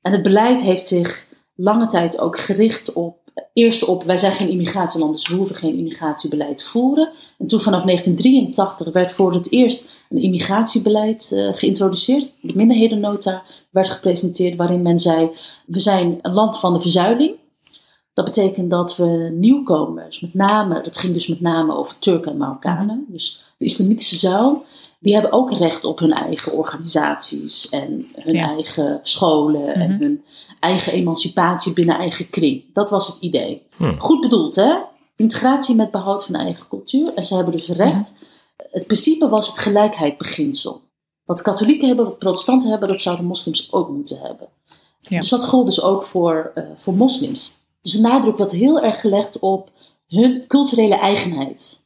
[0.02, 1.26] En het beleid heeft zich
[1.56, 3.18] lange tijd ook gericht op,
[3.54, 7.10] eerst op, wij zijn geen immigratieland, dus we hoeven geen immigratiebeleid te voeren.
[7.38, 12.32] En toen vanaf 1983 werd voor het eerst een immigratiebeleid eh, geïntroduceerd.
[12.42, 15.30] De minderhedennota werd gepresenteerd waarin men zei,
[15.66, 17.36] we zijn een land van de verzuiling.
[18.14, 22.38] Dat betekent dat we nieuwkomers, met name, dat ging dus met name over Turken en
[22.38, 24.64] Marokkanen, dus de islamitische zuil,
[25.00, 28.48] die hebben ook recht op hun eigen organisaties en hun Ja.
[28.48, 30.02] eigen scholen en Mhm.
[30.02, 30.24] hun
[30.60, 32.64] eigen emancipatie binnen eigen kring.
[32.74, 33.62] Dat was het idee.
[33.78, 33.98] Hm.
[33.98, 34.76] Goed bedoeld, hè?
[35.16, 37.14] Integratie met behoud van eigen cultuur.
[37.14, 38.16] En ze hebben dus recht.
[38.72, 40.82] Het principe was het gelijkheidsbeginsel.
[41.26, 44.48] Wat katholieken hebben, wat protestanten hebben, dat zouden moslims ook moeten hebben.
[45.00, 45.20] Ja.
[45.20, 47.56] Dus dat gold dus ook voor, eh, voor moslims.
[47.82, 49.72] Dus de nadruk werd heel erg gelegd op
[50.08, 51.86] hun culturele eigenheid.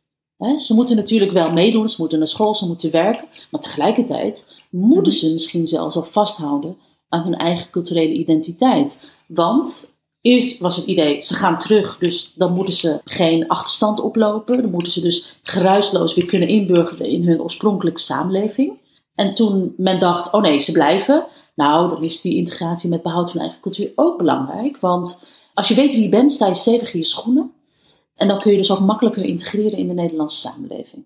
[0.58, 3.28] Ze moeten natuurlijk wel meedoen, ze moeten naar school, ze moeten werken.
[3.52, 6.78] Maar tegelijkertijd moeten ze misschien zelfs al vasthouden
[7.10, 9.00] aan hun eigen culturele identiteit.
[9.28, 14.62] Want eerst was het idee, ze gaan terug, dus dan moeten ze geen achterstand oplopen.
[14.62, 18.80] Dan moeten ze dus geruisloos weer kunnen inburgeren in hun oorspronkelijke samenleving.
[19.16, 21.26] En toen men dacht, oh nee, ze blijven.
[21.56, 24.78] Nou, dan is die integratie met behoud van eigen cultuur ook belangrijk.
[24.80, 25.26] Want
[25.56, 27.54] als je weet wie je bent, sta je stevig in je schoenen.
[28.16, 31.06] En dan kun je dus ook makkelijker integreren in de Nederlandse samenleving.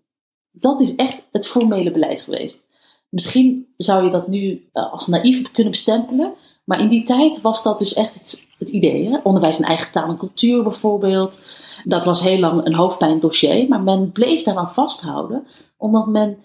[0.51, 2.67] Dat is echt het formele beleid geweest.
[3.09, 6.33] Misschien zou je dat nu eh, als naïef kunnen bestempelen.
[6.65, 9.09] Maar in die tijd was dat dus echt het, het idee.
[9.09, 9.17] Hè?
[9.23, 11.41] Onderwijs in eigen taal en cultuur bijvoorbeeld.
[11.83, 13.67] Dat was heel lang een hoofdpijndossier.
[13.67, 15.47] Maar men bleef daaraan vasthouden.
[15.77, 16.37] Omdat men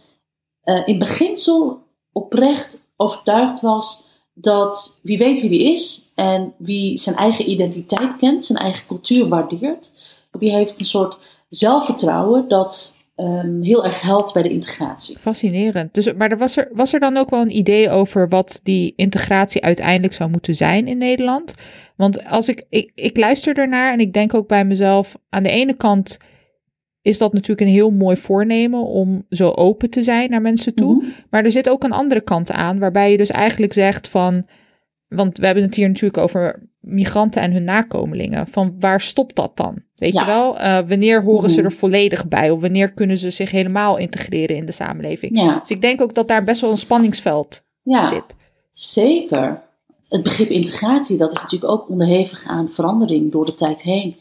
[0.61, 7.17] eh, in beginsel oprecht overtuigd was dat wie weet wie die is en wie zijn
[7.17, 9.93] eigen identiteit kent, zijn eigen cultuur waardeert,
[10.39, 11.19] die heeft een soort
[11.49, 15.19] zelfvertrouwen dat ehm, heel erg helpt bij de integratie.
[15.19, 15.95] Fascinerend.
[15.95, 18.93] Dus, maar er was, er, was er dan ook wel een idee over wat die
[18.97, 21.55] integratie uiteindelijk zou moeten zijn in Nederland?
[21.97, 25.51] Want als ik, ik, ik luister ernaar en ik denk ook bij mezelf, aan de
[25.51, 26.17] ene kant
[27.05, 30.95] is dat natuurlijk een heel mooi voornemen om zo open te zijn naar mensen toe.
[30.95, 31.07] Mhm.
[31.31, 34.47] Maar er zit ook een andere kant aan, waarbij je dus eigenlijk zegt van,
[35.09, 38.47] want we hebben het hier natuurlijk over migranten en hun nakomelingen.
[38.47, 39.83] Van waar stopt dat dan?
[39.95, 40.21] Weet Ja.
[40.21, 40.59] je wel?
[40.59, 41.65] Eh, wanneer horen ze Mhm.
[41.65, 42.51] er volledig bij?
[42.51, 45.41] Of wanneer kunnen ze zich helemaal integreren in de samenleving?
[45.41, 48.35] Ja, Dus ik denk ook dat daar best wel een spanningsveld ja zit.
[48.73, 49.63] zeker.
[50.09, 54.17] Het begrip integratie, dat is natuurlijk ook onderhevig aan verandering door de tijd heen.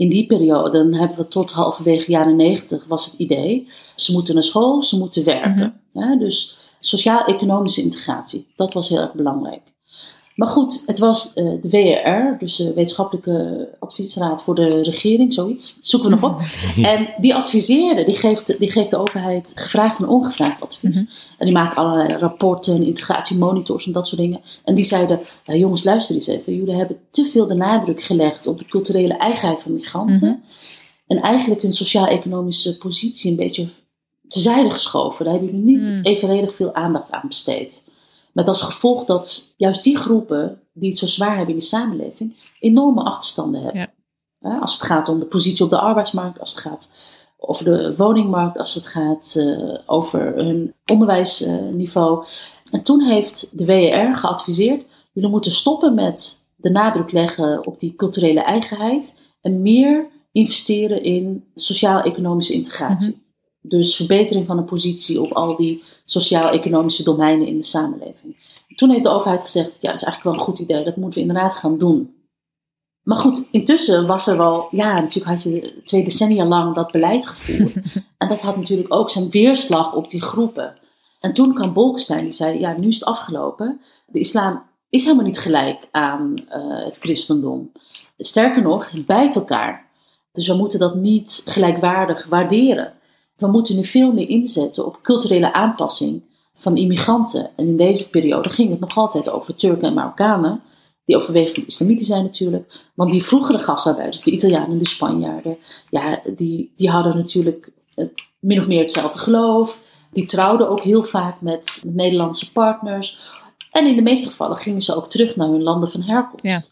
[0.00, 4.34] In die periode, dan hebben we tot halverwege jaren negentig, was het idee, ze moeten
[4.34, 5.80] naar school, ze moeten werken.
[5.92, 9.62] Ja, dus sociaal-economische integratie, dat was heel erg belangrijk.
[10.40, 15.76] Maar goed, het was eh, de WRR, dus de Wetenschappelijke Adviesraad voor de Regering, zoiets.
[15.80, 16.40] Zoeken we nog op.
[16.92, 21.02] En die adviseerde, die geeft, die geeft de overheid gevraagd en ongevraagd advies.
[21.02, 21.10] Mhm.
[21.38, 24.40] En die maken allerlei rapporten, integratiemonitors en dat soort dingen.
[24.64, 26.56] En die zeiden, ja, jongens luister eens even.
[26.56, 30.28] Jullie hebben te veel de nadruk gelegd op de culturele eigenheid van migranten.
[30.28, 30.38] Mhm.
[31.06, 33.68] En eigenlijk hun sociaal-economische positie een beetje
[34.28, 35.24] terzijde geschoven.
[35.24, 36.00] Daar hebben jullie niet Mm.
[36.02, 37.84] evenredig veel aandacht aan besteed.
[38.32, 42.36] Met als gevolg dat juist die groepen die het zo zwaar hebben in de samenleving,
[42.58, 43.80] enorme achterstanden hebben.
[43.80, 43.92] Ja.
[44.38, 46.90] Ja, als het gaat om de positie op de arbeidsmarkt, als het gaat
[47.36, 52.24] over de woningmarkt, als het gaat eh, over hun onderwijsniveau.
[52.70, 57.94] en toen heeft de WER geadviseerd, jullie moeten stoppen met de nadruk leggen op die
[57.94, 63.22] culturele eigenheid en meer investeren in sociaal-economische integratie.
[63.60, 68.36] Dus verbetering van de positie op al die sociaal-economische domeinen in de samenleving.
[68.74, 71.20] Toen heeft de overheid gezegd, ja, dat is eigenlijk wel een goed idee, dat moeten
[71.22, 72.14] we inderdaad gaan doen.
[73.02, 77.26] Maar goed, intussen was er wel, ja, natuurlijk had je twee decennia lang dat beleid
[77.26, 77.74] gevoerd.
[78.18, 80.78] en dat had natuurlijk ook zijn weerslag op die groepen.
[81.20, 83.80] En toen kwam Bolkestein, die zei, ja, nu is het afgelopen.
[84.06, 87.72] De islam is helemaal niet gelijk aan eh, het christendom.
[88.18, 89.88] Sterker nog, het bijt elkaar.
[90.32, 92.92] Dus we moeten dat niet gelijkwaardig waarderen.
[93.40, 96.22] We moeten nu veel meer inzetten op culturele aanpassing
[96.54, 97.50] van immigranten.
[97.56, 100.62] En in deze periode ging het nog altijd over Turken en Marokkanen,
[101.04, 102.72] die overwegend islamitisch zijn natuurlijk.
[102.94, 105.56] Want die vroegere gastarbeiders, de Italianen en de Spanjaarden,
[105.90, 108.06] ja, die, die hadden natuurlijk eh,
[108.40, 109.80] min of meer hetzelfde geloof.
[110.12, 113.18] Die trouwden ook heel vaak met, Nederlandse partners.
[113.70, 116.44] En in de meeste gevallen gingen ze ook terug naar hun landen van herkomst.
[116.44, 116.62] Ja.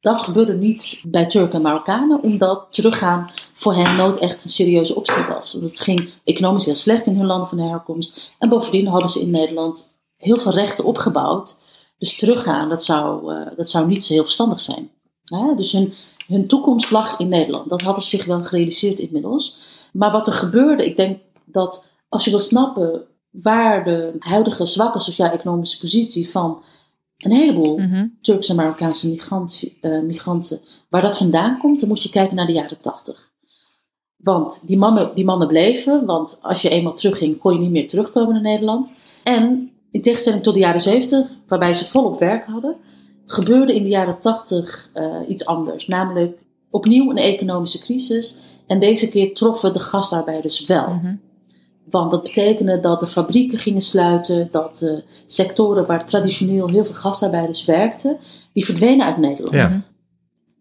[0.00, 4.94] Dat gebeurde niet bij Turken en Marokkanen, omdat teruggaan voor hen nooit echt een serieuze
[4.94, 5.52] optie was.
[5.52, 8.32] Want het ging economisch heel slecht in hun landen van herkomst.
[8.38, 11.56] En bovendien hadden ze in Nederland heel veel rechten opgebouwd.
[11.98, 14.90] Dus teruggaan, dat zou, eh, dat zou niet zo heel verstandig zijn.
[15.56, 15.92] Dus hun,
[16.26, 17.68] hun toekomst lag in Nederland.
[17.68, 19.58] Dat hadden ze zich wel gerealiseerd inmiddels.
[19.92, 25.00] Maar wat er gebeurde, ik denk dat als je wil snappen waar de huidige zwakke
[25.00, 26.62] sociaal-economische positie van
[27.20, 28.06] een heleboel Mhm.
[28.22, 32.46] Turkse en Marokkaanse migrantie- eh, migranten, waar dat vandaan komt, dan moet je kijken naar
[32.46, 33.30] de jaren tachtig.
[34.16, 37.88] Want die mannen, die mannen bleven, want als je eenmaal terugging, kon je niet meer
[37.88, 38.94] terugkomen naar Nederland.
[39.22, 42.76] En in tegenstelling tot de jaren zeventig, waarbij ze volop werk hadden,
[43.26, 45.86] gebeurde in de jaren tachtig eh, iets anders.
[45.86, 48.38] Namelijk opnieuw een economische crisis.
[48.66, 50.88] En deze keer troffen de gastarbeiders wel.
[50.88, 51.14] Mhm.
[51.90, 56.94] Want dat betekende dat de fabrieken gingen sluiten, dat de sectoren waar traditioneel heel veel
[56.94, 58.18] gastarbeiders werkten,
[58.52, 59.88] die verdwenen uit Nederland.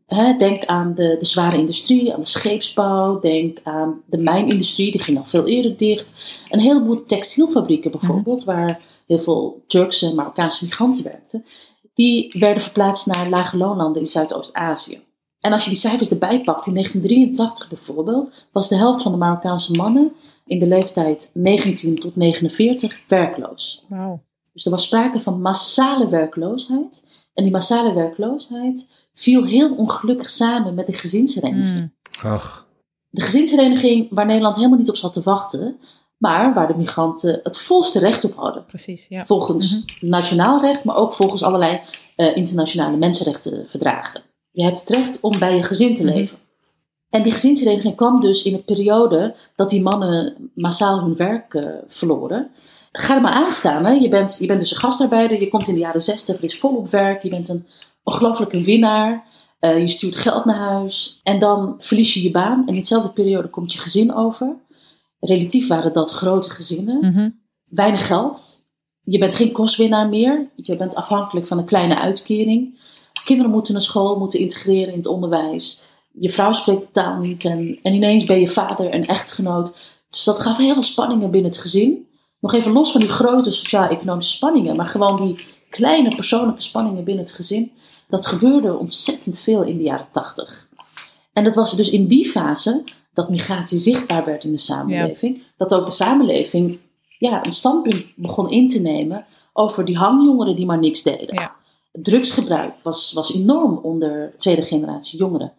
[0.07, 0.33] Ja.
[0.37, 5.17] Denk aan de, de zware industrie, aan de scheepsbouw, denk aan de mijnindustrie, die ging
[5.17, 6.13] al veel eerder dicht.
[6.49, 11.45] Een heleboel textielfabrieken bijvoorbeeld, waar heel veel Turkse en Marokkaanse migranten werkten,
[11.93, 15.01] die werden verplaatst naar lage loonlanden in Zuidoost-Azië.
[15.39, 19.17] En als je die cijfers erbij pakt, in 1983 bijvoorbeeld, was de helft van de
[19.17, 20.11] Marokkaanse mannen
[20.49, 23.83] in de leeftijd 19 tot 49 werkloos.
[24.53, 27.03] Dus er was sprake van massale werkloosheid.
[27.33, 31.75] En die massale werkloosheid viel heel ongelukkig samen met de gezinshereniging.
[31.75, 31.93] Mm.
[32.23, 32.65] Ach,
[33.09, 35.79] De gezinshereniging waar Nederland helemaal niet op zat te wachten,
[36.17, 38.65] maar waar de migranten het volste recht op hadden.
[38.65, 39.25] Precies, ja.
[39.25, 41.79] Volgens nationaal recht, maar ook volgens allerlei
[42.15, 44.21] eh, internationale mensenrechtenverdragen.
[44.51, 46.13] Je hebt het recht om bij je gezin te Mhm.
[46.13, 46.37] leven.
[47.09, 51.69] En die gezinshereniging kwam dus in een periode dat die mannen massaal hun werk eh,
[51.87, 52.51] verloren.
[52.91, 53.85] Ga er maar aan staan.
[53.85, 53.91] Hè.
[53.91, 56.59] Je, bent, je bent dus een gastarbeider, je komt in de jaren 60, er is
[56.59, 57.67] volop werk, je bent een
[58.03, 59.27] ongelofelijke winnaar.
[59.59, 62.61] eh, je stuurt geld naar huis en dan verlies je je baan.
[62.61, 64.55] En in dezelfde periode komt je gezin over.
[65.19, 67.29] Relatief waren dat grote gezinnen Mhm.
[67.65, 68.57] weinig geld.
[69.01, 70.49] Je bent geen kostwinnaar meer.
[70.55, 72.77] Je bent afhankelijk van een kleine uitkering.
[73.23, 75.81] Kinderen moeten naar school, moeten integreren in het onderwijs.
[76.11, 79.75] Je vrouw spreekt de taal niet en, en ineens ben je vader en echtgenoot.
[80.09, 82.07] Dus dat gaf heel veel spanningen binnen het gezin.
[82.39, 87.23] Nog even los van die grote sociaal-economische spanningen, maar gewoon die kleine persoonlijke spanningen binnen
[87.23, 87.71] het gezin.
[88.07, 90.67] Dat gebeurde ontzettend veel in de jaren tachtig.
[91.33, 95.43] En het was dus in die fase dat migratie zichtbaar werd in de samenleving.
[95.57, 96.79] Dat ook de samenleving
[97.17, 101.41] ja, een standpunt begon in te nemen over die hangjongeren die maar niks deden.
[101.41, 101.55] Ja.
[101.91, 105.53] Drugsgebruik was, was enorm onder tweede generatie jongeren.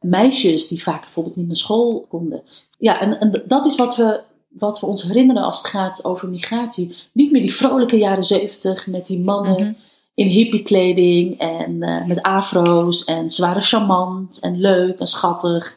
[0.00, 2.42] Meisjes die vaak bijvoorbeeld niet naar school konden.
[2.78, 6.28] Ja, en, en dat is wat we, wat we ons herinneren als het gaat over
[6.28, 6.96] migratie.
[7.12, 9.72] Niet meer die vrolijke jaren zeventig met die mannen mhm.
[10.14, 15.76] in hippiekleding en uh, met afro's en ze waren charmant en leuk en schattig.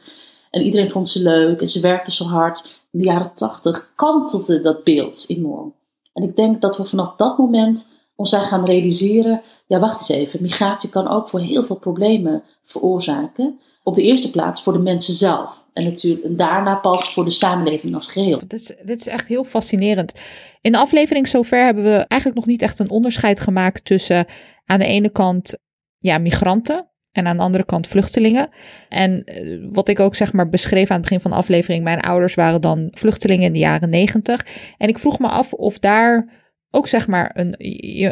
[0.51, 2.79] En iedereen vond ze leuk en ze werkten zo hard.
[2.91, 5.73] In de jaren tachtig kantelde dat beeld enorm.
[6.13, 10.41] En ik denk dat we vanaf dat moment ons gaan realiseren, ja wacht eens even,
[10.41, 13.59] migratie kan ook voor heel veel problemen veroorzaken.
[13.83, 15.63] Op de eerste plaats voor de mensen zelf.
[15.73, 18.39] En natuurlijk en daarna pas voor de samenleving als geheel.
[18.39, 20.19] Dit is, dit is echt heel fascinerend.
[20.61, 24.25] In de aflevering zover hebben we eigenlijk nog niet echt een onderscheid gemaakt tussen
[24.65, 25.57] aan de ene kant
[25.97, 28.49] ja, migranten en aan de andere kant vluchtelingen.
[28.89, 32.01] En eh, wat ik ook zeg maar beschreef aan het begin van de aflevering, mijn
[32.01, 34.45] ouders waren dan vluchtelingen in de jaren negentig.
[34.77, 36.37] En ik vroeg me af of daar
[36.71, 37.55] ook zeg maar een,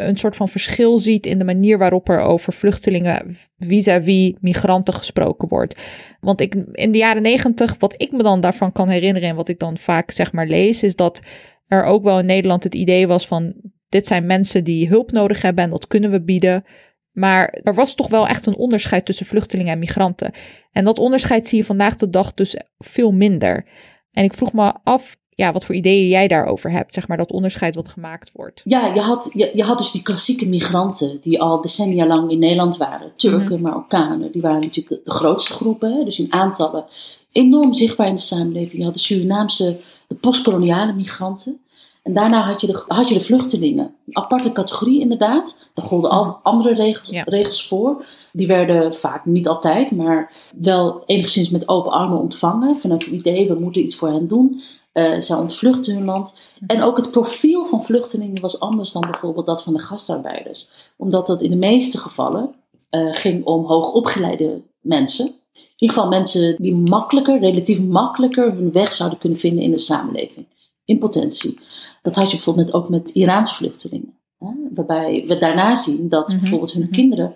[0.08, 5.48] een soort van verschil ziet in de manier waarop er over vluchtelingen vis-à-vis migranten gesproken
[5.48, 5.80] wordt.
[6.20, 9.48] Want ik, in de jaren negentig, wat ik me dan daarvan kan herinneren en wat
[9.48, 11.22] ik dan vaak zeg maar lees, is dat
[11.66, 13.54] er ook wel in Nederland het idee was van
[13.88, 16.64] dit zijn mensen die hulp nodig hebben en dat kunnen we bieden.
[17.12, 20.30] Maar er was toch wel echt een onderscheid tussen vluchtelingen en migranten.
[20.72, 23.66] En dat onderscheid zie je vandaag de dag dus veel minder.
[24.12, 27.32] En ik vroeg me af ja, wat voor ideeën jij daarover hebt, zeg maar, dat
[27.32, 28.60] onderscheid wat gemaakt wordt.
[28.64, 32.38] Ja, je had, je, je had dus die klassieke migranten die al decennia lang in
[32.38, 33.12] Nederland waren.
[33.16, 36.84] Turken, mm Marokkanen, die waren natuurlijk de, grootste groepen, dus in aantallen
[37.32, 38.78] enorm zichtbaar in de samenleving.
[38.78, 41.60] Je had de Surinaamse, de postkoloniale migranten.
[42.02, 43.94] En daarna had je, de, had je de vluchtelingen.
[44.06, 45.58] Een aparte categorie inderdaad.
[45.74, 48.04] Daar golden al andere regels, regels voor.
[48.32, 52.76] Die werden vaak, niet altijd, maar wel enigszins met open armen ontvangen.
[52.76, 54.62] Vanuit het idee, we moeten iets voor hen doen.
[54.98, 56.34] Uh, zij ontvluchten hun land.
[56.60, 56.76] Mhm.
[56.76, 60.68] En ook het profiel van vluchtelingen was anders dan bijvoorbeeld dat van de gastarbeiders.
[60.96, 62.54] Omdat dat in de meeste gevallen
[62.90, 65.26] uh, ging om hoogopgeleide mensen.
[65.26, 69.78] In ieder geval mensen die makkelijker, relatief makkelijker hun weg zouden kunnen vinden in de
[69.78, 70.46] samenleving.
[70.84, 71.58] In potentie.
[72.02, 74.18] Dat had je bijvoorbeeld ook met Iraanse vluchtelingen.
[74.38, 74.50] Hè?
[74.74, 76.40] Waarbij we daarna zien dat mhm.
[76.40, 76.92] bijvoorbeeld hun mhm.
[76.92, 77.34] kinderen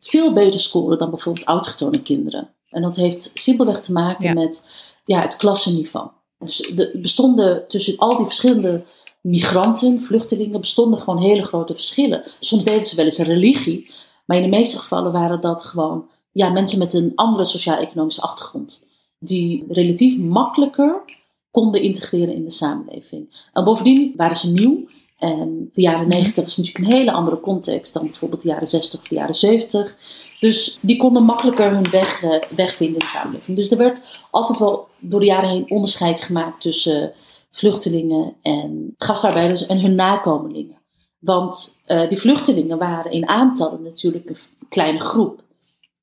[0.00, 2.48] veel beter scoren dan bijvoorbeeld autochtone kinderen.
[2.68, 4.66] En dat heeft simpelweg te maken met
[5.04, 6.08] ja, het klassenniveau.
[6.44, 8.82] Dus er bestonden tussen al die verschillende
[9.20, 12.22] migranten, vluchtelingen, bestonden gewoon hele grote verschillen.
[12.40, 13.90] Soms deden ze wel eens een religie,
[14.24, 18.86] maar in de meeste gevallen waren dat gewoon ja, mensen met een andere sociaal-economische achtergrond.
[19.18, 21.02] Die relatief makkelijker
[21.50, 23.48] konden integreren in de samenleving.
[23.52, 24.88] En bovendien waren ze nieuw.
[25.18, 26.42] En de jaren 90 mhm.
[26.42, 29.96] was natuurlijk een hele andere context dan bijvoorbeeld de jaren 60 of de jaren 70.
[30.42, 33.56] Dus die konden makkelijker hun weg, uh, weg vinden in de samenleving.
[33.56, 37.12] Dus er werd altijd wel door de jaren heen onderscheid gemaakt tussen
[37.50, 40.76] vluchtelingen en gastarbeiders en hun nakomelingen.
[41.18, 44.36] Want uh, die vluchtelingen waren in aantallen natuurlijk een
[44.68, 45.42] kleine groep.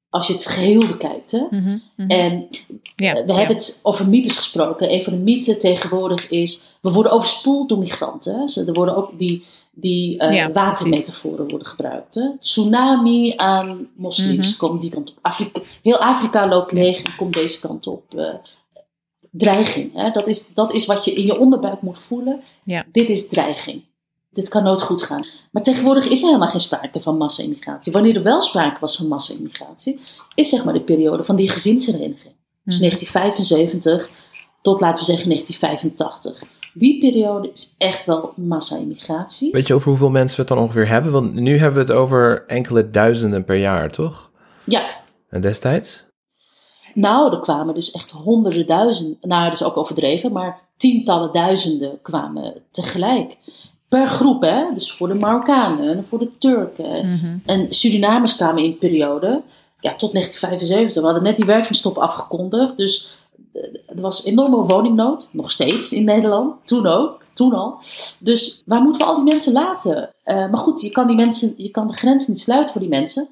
[0.10, 1.32] Als je het geheel bekijkt.
[1.32, 1.44] Hè?
[1.50, 2.10] Mhm, mhm.
[2.10, 2.48] En
[2.96, 4.94] ja, we hebben het over mythes gesproken.
[4.94, 8.36] Een van de mythen tegenwoordig is: we worden overspoeld door migranten.
[8.36, 8.66] Hè?
[8.66, 9.46] Er worden ook die
[9.80, 12.16] die uh, watermetaforen worden gebruikt.
[12.16, 12.38] Hè?
[12.40, 15.18] Tsunami aan moslims mm komt die kant op.
[15.22, 18.04] Afrika, heel Afrika loopt leeg en komt deze kant op.
[18.16, 18.34] Uh,
[19.32, 19.94] dreiging.
[19.94, 20.12] Hè?
[20.12, 22.42] Dat, is, dat is wat je in je onderbuik moet voelen.
[22.64, 22.86] Ja.
[22.92, 23.84] Dit is dreiging.
[24.30, 25.26] Dit kan nooit goed gaan.
[25.52, 27.92] Maar tegenwoordig is er helemaal geen sprake van massa-immigratie.
[27.92, 30.00] Wanneer er wel sprake was van massa-immigratie,
[30.36, 32.34] is zeg maar de periode van die gezinshereniging.
[32.64, 34.18] Dus 1975 mhm.
[34.62, 39.52] tot, laten we zeggen, 1985 die periode is echt wel massa-immigratie.
[39.52, 41.12] Weet je over hoeveel mensen we het dan ongeveer hebben?
[41.12, 44.32] Want nu hebben we het over enkele duizenden per jaar, toch?
[44.64, 44.90] Ja.
[45.30, 46.06] En destijds?
[46.94, 49.18] Nou, er kwamen dus echt honderden duizenden.
[49.22, 53.38] Nou, dat is ook overdreven, maar tientallen duizenden kwamen tegelijk.
[53.88, 54.74] Per groep, hè?
[54.74, 57.06] Dus voor de Marokkanen en voor de Turken.
[57.06, 57.38] Mhm.
[57.46, 59.42] En Surinamers kwamen in periode
[59.80, 61.02] ja, tot 1975.
[61.02, 62.78] We hadden net die wervingstop afgekondigd.
[62.78, 63.19] Dus
[63.86, 67.78] er was enorme woningnood, nog steeds in Nederland, toen ook, toen al.
[68.20, 70.14] Dus waar moeten we al die mensen laten?
[70.26, 72.90] Uh, maar goed, je kan, die mensen, je kan de grenzen niet sluiten voor die
[72.90, 73.28] mensen.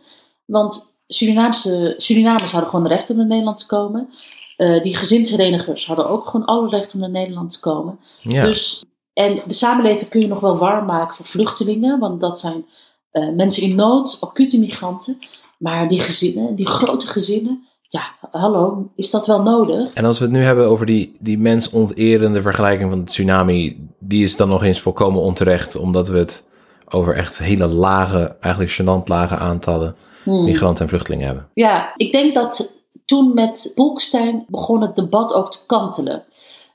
[0.46, 4.10] Want Surinaamse, Surinamers hadden gewoon recht om naar Nederland te komen.
[4.58, 8.00] Uh, die gezinsherenigers hadden ook gewoon alle recht om naar Nederland te komen.
[8.22, 8.44] Ja.
[8.44, 12.66] Dus, en de samenleving kun je nog wel warm maken voor vluchtelingen, want dat zijn
[13.12, 15.20] uh, mensen in nood, acute migranten.
[15.58, 19.94] Maar die gezinnen, die grote gezinnen, ja, hallo, is dat wel nodig?
[19.94, 24.24] En als we het nu hebben over die, die mensonterende vergelijking van de tsunami, die
[24.24, 26.48] is dan nog eens volkomen onterecht, omdat we het
[26.90, 30.44] over echt hele lage, eigenlijk gênant lage aantallen hmm.
[30.44, 31.50] migranten en vluchtelingen hebben.
[31.54, 32.72] Ja, ik denk dat
[33.06, 36.24] toen met Bolkestein begon het debat ook te kantelen.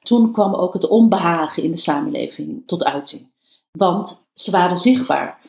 [0.03, 3.31] Toen kwam ook het onbehagen in de samenleving tot uiting.
[3.71, 5.41] Want ze waren zichtbaar.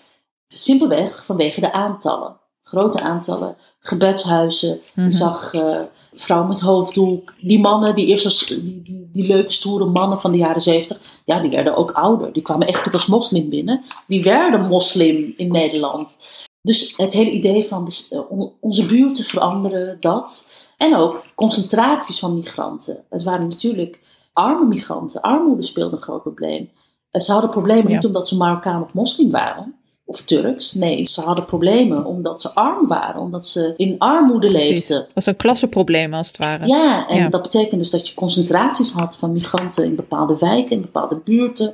[0.48, 2.42] Simpelweg vanwege de aantallen.
[2.74, 4.70] Grote aantallen gebedshuizen.
[4.70, 5.12] Je mhm.
[5.12, 5.80] zag uh,
[6.14, 7.34] vrouwen met hoofddoek.
[7.42, 11.00] Die mannen, die eerst die, die, die, leuke stoere mannen van de jaren zeventig.
[11.26, 12.34] Ja, die werden ook ouder.
[12.34, 13.84] Die kwamen echt niet als moslim binnen.
[14.08, 16.18] Die werden moslim in Nederland.
[16.62, 20.48] Dus het hele idee van de, uh, onze buurten veranderen, dat.
[20.78, 23.04] En ook concentraties van migranten.
[23.10, 24.02] Het waren natuurlijk
[24.34, 25.22] arme migranten.
[25.22, 26.70] Armoede speelde een groot probleem.
[27.12, 29.76] Uh, ze hadden problemen niet omdat ze Marokkaan of moslim waren
[30.14, 30.74] of Turks.
[30.74, 34.98] Nee, ze hadden problemen omdat ze arm waren, omdat ze in armoede leefden.
[34.98, 36.68] Dat was een klassenprobleem als het ware.
[36.68, 40.82] Ja, en dat betekent dus dat je concentraties had van migranten in bepaalde wijken, in
[40.82, 41.74] bepaalde buurten.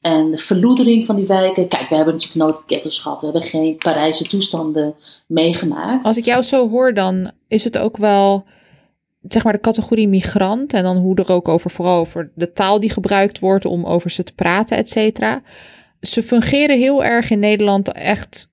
[0.00, 1.68] En de verloedering van die wijken.
[1.68, 3.20] Kijk, we hebben natuurlijk nooit ghetto's gehad.
[3.20, 4.94] We hebben geen Parijse toestanden
[5.26, 6.04] meegemaakt.
[6.04, 8.44] Als ik jou zo hoor, dan is het ook wel
[9.28, 12.80] zeg maar de categorie migrant en dan hoe er ook over vooral over de taal
[12.80, 15.42] die gebruikt wordt om over ze te praten, et cetera
[16.02, 18.50] ze fungeren heel erg in Nederland echt,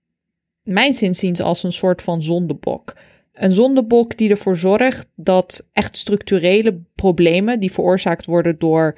[0.64, 2.94] mijn zinziens, als een soort van zondebok.
[3.34, 8.98] Een zondebok die ervoor zorgt dat echt structurele problemen die veroorzaakt worden door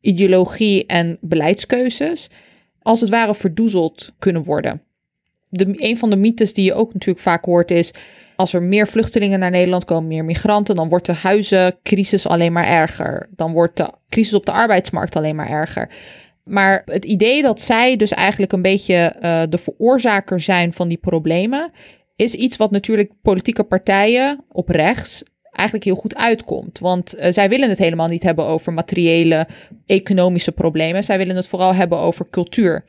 [0.00, 2.30] ideologie en beleidskeuzes,
[2.82, 4.82] als het ware verdoezeld kunnen worden.
[5.48, 7.92] De, een van de mythes die je ook natuurlijk vaak hoort is:
[8.36, 12.66] als er meer vluchtelingen naar Nederland komen, meer migranten, dan wordt de huizencrisis alleen maar
[12.66, 13.28] erger.
[13.36, 15.88] Dan wordt de crisis op de arbeidsmarkt alleen maar erger.
[16.44, 20.98] Maar het idee dat zij dus eigenlijk een beetje uh, de veroorzaker zijn van die
[20.98, 21.70] problemen,
[22.16, 26.78] is iets wat natuurlijk politieke partijen op rechts eigenlijk heel goed uitkomt.
[26.78, 29.46] Want uh, zij willen het helemaal niet hebben over materiële,
[29.86, 31.04] economische problemen.
[31.04, 32.84] Zij willen het vooral hebben over cultuur.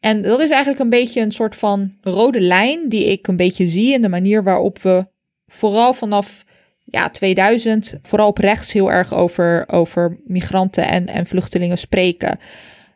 [0.00, 3.68] En dat is eigenlijk een beetje een soort van rode lijn die ik een beetje
[3.68, 5.06] zie in de manier waarop we
[5.46, 6.44] vooral vanaf
[6.84, 12.38] ja, 2000, vooral op rechts heel erg over, over migranten en, en vluchtelingen spreken.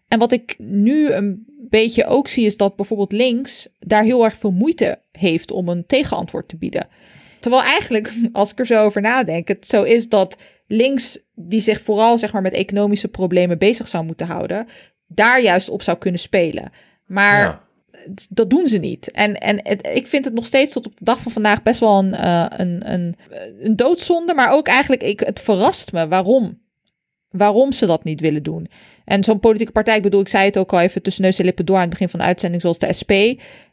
[0.09, 4.39] En wat ik nu een beetje ook zie, is dat bijvoorbeeld links daar heel erg
[4.39, 6.89] veel moeite heeft om een tegenantwoord te bieden.
[7.41, 10.37] Terwijl eigenlijk, als ik er zo over nadenk, het zo is dat
[10.67, 14.67] links, die zich vooral zeg maar, met economische problemen bezig zou moeten houden,
[15.07, 16.71] daar juist op zou kunnen spelen.
[17.07, 17.67] Maar
[18.31, 19.11] dat doen ze niet.
[19.11, 19.59] En, en
[19.95, 22.47] ik vind het nog steeds tot op de dag van vandaag best wel een, uh,
[22.49, 23.15] een, een,
[23.61, 24.35] een doodzonde.
[24.35, 26.59] Maar ook eigenlijk, ik, het verrast me waarom.
[27.31, 28.69] Waarom ze dat niet willen doen.
[29.05, 31.45] En zo'n politieke partij, ik bedoel, ik zei het ook al even tussen neus en
[31.45, 33.13] lippen door aan het begin van de uitzending, zoals de SP,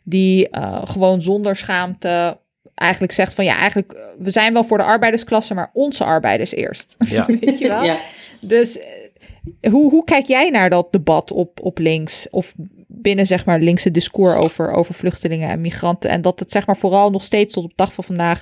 [0.03, 2.37] die uh, gewoon zonder schaamte
[2.75, 6.51] eigenlijk zegt van ja, eigenlijk, eh, we zijn wel voor de arbeidersklasse, maar onze arbeiders
[6.51, 6.95] eerst.
[6.99, 7.25] Ja.
[7.41, 7.83] Weet je wel?
[7.83, 7.97] Ja.
[8.41, 12.27] Dus eh, hoe, hoe kijk jij naar dat debat op, op links?
[12.29, 12.53] Of
[12.87, 16.09] binnen zeg maar linkse discours over, over vluchtelingen en migranten.
[16.09, 18.41] En dat het zeg maar vooral nog steeds tot op de dag van vandaag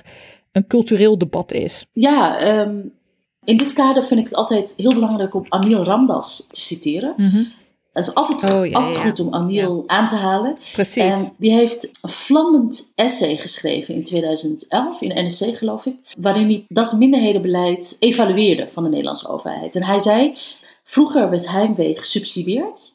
[0.52, 1.86] een cultureel debat is.
[1.92, 2.92] Ja, um,
[3.44, 7.14] in dit kader vind ik het altijd heel belangrijk om Anil Ramdas te citeren.
[7.16, 7.52] Mm
[7.92, 10.56] Het is altijd, oh, altijd goed om Anil aan te halen.
[10.72, 11.02] Precies.
[11.02, 16.46] En die heeft een vlammend essay geschreven in 2011, in de NSC geloof ik, waarin
[16.46, 19.76] hij dat minderhedenbeleid evalueerde van de Nederlandse overheid.
[19.76, 20.34] En hij zei,
[20.84, 22.94] vroeger werd heimwee gesubsidieerd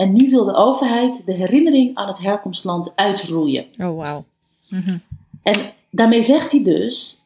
[0.00, 3.66] en nu wil de overheid de herinnering aan het herkomstland uitroeien.
[3.78, 4.24] Oh, wauw.
[4.68, 5.00] Mm
[5.42, 7.19] En daarmee zegt hij dus,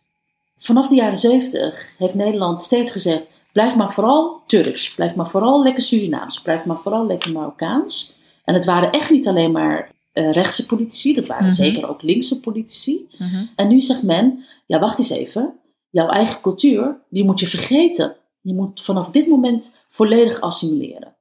[0.64, 5.62] vanaf de jaren 70 heeft Nederland steeds gezegd: blijf maar vooral Turks, blijf maar vooral
[5.62, 8.16] lekker Surinaams, blijf maar vooral lekker Marokkaans.
[8.44, 11.54] En het waren echt niet alleen maar uh, rechtse politici, dat waren mhm.
[11.54, 13.08] zeker ook linkse politici.
[13.18, 13.44] Mhm.
[13.56, 15.54] En nu zegt men: ja, wacht eens even,
[15.90, 18.16] jouw eigen cultuur, die moet je vergeten.
[18.40, 21.16] Je moet vanaf dit moment volledig assimileren.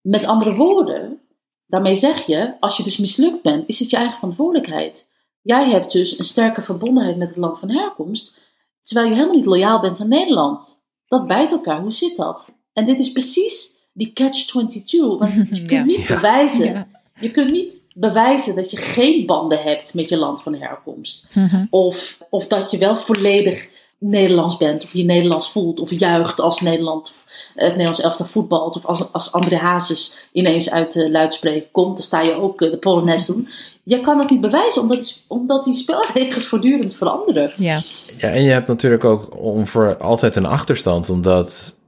[0.00, 1.20] Met andere woorden,
[1.66, 5.08] daarmee zeg je, als je dus mislukt bent, is het je eigen verantwoordelijkheid.
[5.42, 8.36] Jij hebt dus een sterke verbondenheid met het land van herkomst.
[8.84, 10.80] Terwijl je helemaal niet loyaal bent aan Nederland.
[11.06, 11.80] Dat bijt elkaar.
[11.80, 12.52] Hoe zit dat?
[12.72, 15.18] En dit is precies die catch-22.
[15.18, 16.86] Want je kunt niet bewijzen.
[17.20, 21.26] Je kunt niet bewijzen dat je geen banden hebt met je land van herkomst.
[21.32, 21.66] Mhm.
[21.70, 23.68] of, of dat je wel volledig
[23.98, 24.84] Nederlands bent.
[24.84, 25.80] Of je Nederlands voelt.
[25.80, 27.24] Of juicht als Nederland,
[27.54, 28.76] het Nederlands elftal voetbalt.
[28.76, 31.92] Of als, als André Hazes ineens uit de luidspreker komt.
[31.92, 33.48] Dan sta je ook eh, de Polonaise doen
[33.84, 37.52] je kan dat niet bewijzen, omdat, omdat die spelregels voortdurend veranderen.
[37.56, 37.80] Ja.
[38.16, 41.78] ja, en je hebt natuurlijk ook voor altijd een achterstand, omdat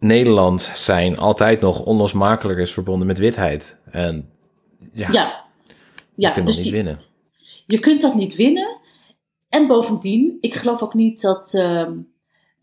[0.00, 3.76] Nederland zijn altijd nog onlosmakelijk is verbonden met witheid.
[3.90, 4.28] En
[4.92, 5.44] ja, ja.
[6.14, 7.00] ja je kunt dus dat niet winnen.
[7.66, 8.76] Je kunt dat niet winnen.
[9.48, 11.54] En bovendien, ik geloof ook niet dat.
[11.54, 11.92] Ehm,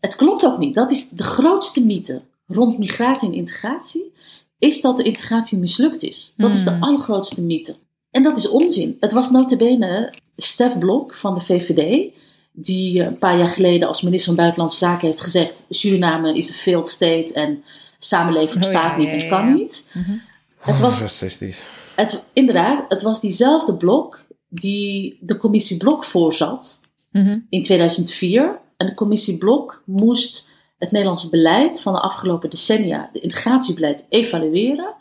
[0.00, 0.74] het klopt ook niet.
[0.74, 4.12] Dat is de grootste mythe rond migratie en integratie.
[4.58, 6.34] Is dat de integratie mislukt is.
[6.36, 6.82] Dat is de hmm.
[6.82, 7.76] allergrootste mythe.
[8.14, 8.96] En dat is onzin.
[9.00, 12.12] Het was notabene Stef Blok van de VVD.
[12.52, 16.54] Die een paar jaar geleden als minister van Buitenlandse Zaken heeft gezegd: Suriname is een
[16.54, 17.64] failed state en
[17.98, 19.90] samenleving oh bestaat niet en kan niet.
[19.92, 20.12] Mhm.
[20.58, 21.62] Het was, racistisch.
[21.96, 26.80] Het, inderdaad, het was diezelfde blok die de commissie Blok voorzat
[27.12, 27.38] mhm.
[27.48, 28.58] in 2004.
[28.76, 30.48] En de commissie Blok moest
[30.78, 34.94] het Nederlandse beleid van de afgelopen decennia, de integratiebeleid, evalueren.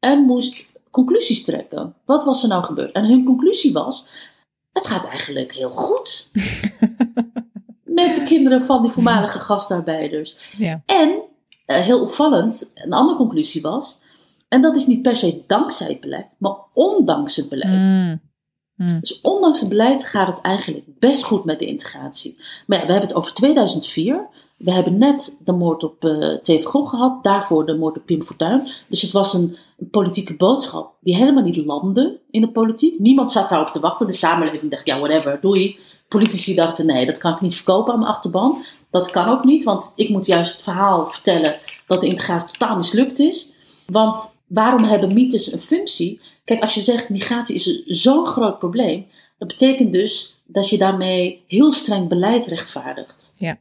[0.00, 0.66] En moest
[1.04, 1.94] conclusies trekken.
[2.04, 2.92] Wat was er nou gebeurd?
[2.92, 4.08] En hun conclusie was:
[4.72, 6.30] het gaat eigenlijk heel goed.
[8.00, 10.36] met de kinderen van die voormalige gastarbeiders.
[10.56, 10.82] Ja.
[10.86, 14.00] En uh, heel opvallend, een andere conclusie was,
[14.48, 17.90] en dat is niet per se dankzij het beleid, maar ondanks het beleid.
[17.90, 18.20] Mm.
[18.74, 19.00] Mm.
[19.00, 22.36] Dus ondanks het beleid gaat het eigenlijk best goed met de integratie.
[22.66, 24.26] Maar ja, we hebben het over 2004.
[24.56, 28.22] We hebben net de moord op uh, eh, TV gehad, daarvoor de moord op Pim
[28.22, 28.68] Fortuyn.
[28.88, 32.98] Dus het was een, een, politieke boodschap die helemaal niet landde in de politiek.
[32.98, 34.06] Niemand zat daarop te wachten.
[34.06, 35.78] De samenleving dacht, ja, whatever, doei.
[36.08, 38.64] Politici dachten, nee, dat kan ik niet verkopen aan mijn achterban.
[38.90, 41.56] Dat kan ook niet, want ik moet juist het verhaal vertellen
[41.86, 43.52] dat de integratie totaal mislukt is.
[43.86, 46.20] Want waarom hebben mythes een functie?
[46.44, 49.06] Kijk, als je zegt migratie is zo'n groot probleem,
[49.38, 53.32] dat betekent dus dat je daarmee heel streng beleid rechtvaardigt.
[53.36, 53.58] Ja.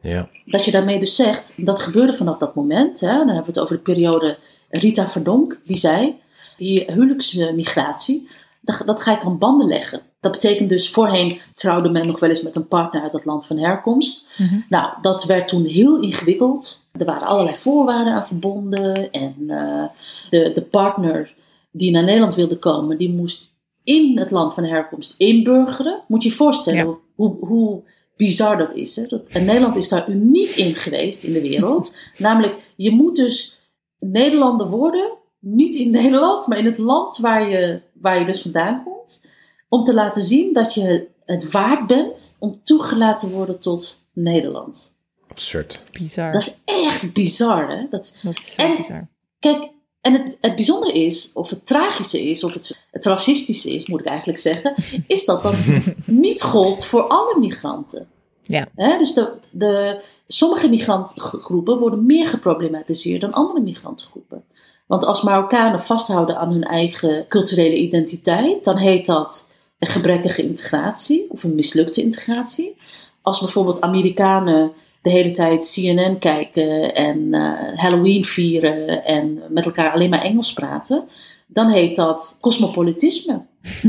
[0.00, 0.28] ja.
[0.44, 3.58] Dat je daarmee dus zegt, dat gebeurde vanaf dat moment, hè, dan hebben we het
[3.60, 4.38] over de periode
[4.70, 6.20] Rita Verdonk, die zei,
[6.56, 8.28] die huwelijksmigratie,
[8.60, 10.00] dat, dat ga ik aan banden leggen.
[10.20, 13.46] Dat betekent dus, voorheen trouwde men nog wel eens met een partner uit het land
[13.46, 14.26] van herkomst.
[14.38, 14.58] Mhm.
[14.68, 16.82] Nou, dat werd toen heel ingewikkeld.
[16.92, 19.10] Er waren allerlei voorwaarden aan verbonden.
[19.10, 19.84] En uh,
[20.30, 21.34] de, de partner
[21.72, 23.54] die naar Nederland wilde komen, die moest
[23.84, 26.00] in het land van herkomst inburgeren.
[26.08, 27.82] Moet je je voorstellen hoe, hoe
[28.16, 28.96] bizar dat is.
[28.96, 29.06] Hè?
[29.06, 31.96] Dat, en Nederland is daar uniek in geweest in de wereld.
[32.16, 33.59] Namelijk, je moet dus
[34.00, 38.84] Nederlander worden, niet in Nederland, maar in het land waar je, waar je dus vandaan
[38.84, 39.24] komt.
[39.68, 44.92] Om te laten zien dat je het waard bent om toegelaten te worden tot Nederland.
[45.28, 45.82] Absurd.
[45.92, 46.32] Bizar.
[46.32, 47.86] Dat is echt bizar, hè?
[47.90, 49.08] Dat, dat is zo bizar.
[49.38, 49.70] Kijk,
[50.00, 54.00] en het, het bijzondere is, of het tragische is, of het, het racistische is, moet
[54.00, 54.74] ik eigenlijk zeggen,
[55.06, 55.54] is dat dat
[56.04, 58.08] niet gold voor alle migranten.
[58.50, 58.98] Ja.
[58.98, 64.44] dus de, de, sommige migrantengroepen worden meer geproblematiseerd dan andere migrantengroepen.
[64.86, 69.48] Want als Marokkanen vasthouden aan hun eigen culturele identiteit, dan heet dat
[69.78, 72.76] een gebrekkige integratie of een mislukte integratie.
[73.22, 74.72] Als bijvoorbeeld Amerikanen
[75.02, 80.52] de hele tijd CNN kijken en eh, Halloween vieren en met elkaar alleen maar Engels
[80.52, 81.04] praten,
[81.46, 83.32] dan heet dat cosmopolitisme.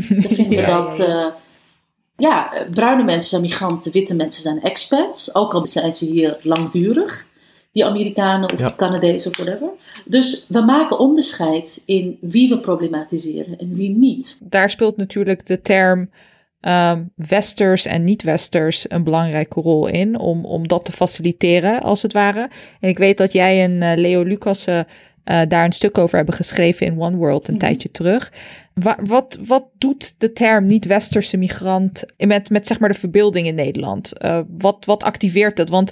[0.09, 0.99] Dan vinden we dat.
[0.99, 1.25] Uh,
[2.15, 5.35] ja, bruine mensen zijn migranten, witte mensen zijn expats.
[5.35, 7.27] Ook al zijn ze hier langdurig,
[7.71, 9.69] die Amerikanen of die Canadezen of whatever.
[10.05, 14.37] Dus we maken onderscheid in wie we problematiseren en wie niet.
[14.43, 16.09] Daar speelt natuurlijk de term
[16.61, 22.13] um, westers en niet-westers een belangrijke rol in om, om dat te faciliteren, als het
[22.13, 22.49] ware.
[22.79, 24.81] En ik weet dat jij en uh, Leo Lucas uh,
[25.23, 27.63] daar een stuk over hebben geschreven in One World een mhm.
[27.63, 28.31] tijdje terug.
[28.73, 33.55] Wa wat, wat doet de term niet-westerse migrant met, met zeg maar de verbeelding in
[33.55, 34.11] Nederland?
[34.23, 35.69] Uh, wat, wat activeert het?
[35.69, 35.91] Want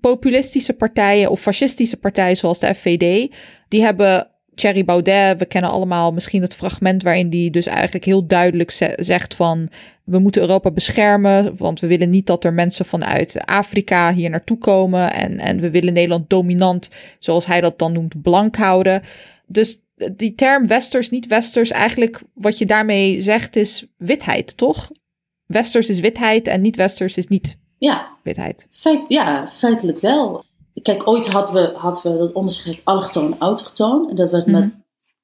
[0.00, 3.34] populistische partijen of fascistische partijen zoals de FVD,
[3.68, 8.26] die hebben Thierry Baudet, we kennen allemaal misschien het fragment waarin die dus eigenlijk heel
[8.26, 9.68] duidelijk zegt van
[10.04, 14.58] we moeten Europa beschermen, want we willen niet dat er mensen vanuit Afrika hier naartoe
[14.58, 19.02] komen en, en we willen Nederland dominant, zoals hij dat dan noemt, blank houden.
[19.52, 19.80] Dus
[20.12, 24.90] die term westers, niet westers, eigenlijk wat je daarmee zegt is witheid, toch?
[25.46, 28.16] Westers is witheid en niet westers is niet ja.
[28.22, 28.66] witheid.
[28.70, 30.44] Feit, ja, feitelijk wel.
[30.82, 34.10] Kijk, ooit hadden we, hadden we dat onderscheid allochtoon autochtoon.
[34.10, 34.74] En dat werd met mhm.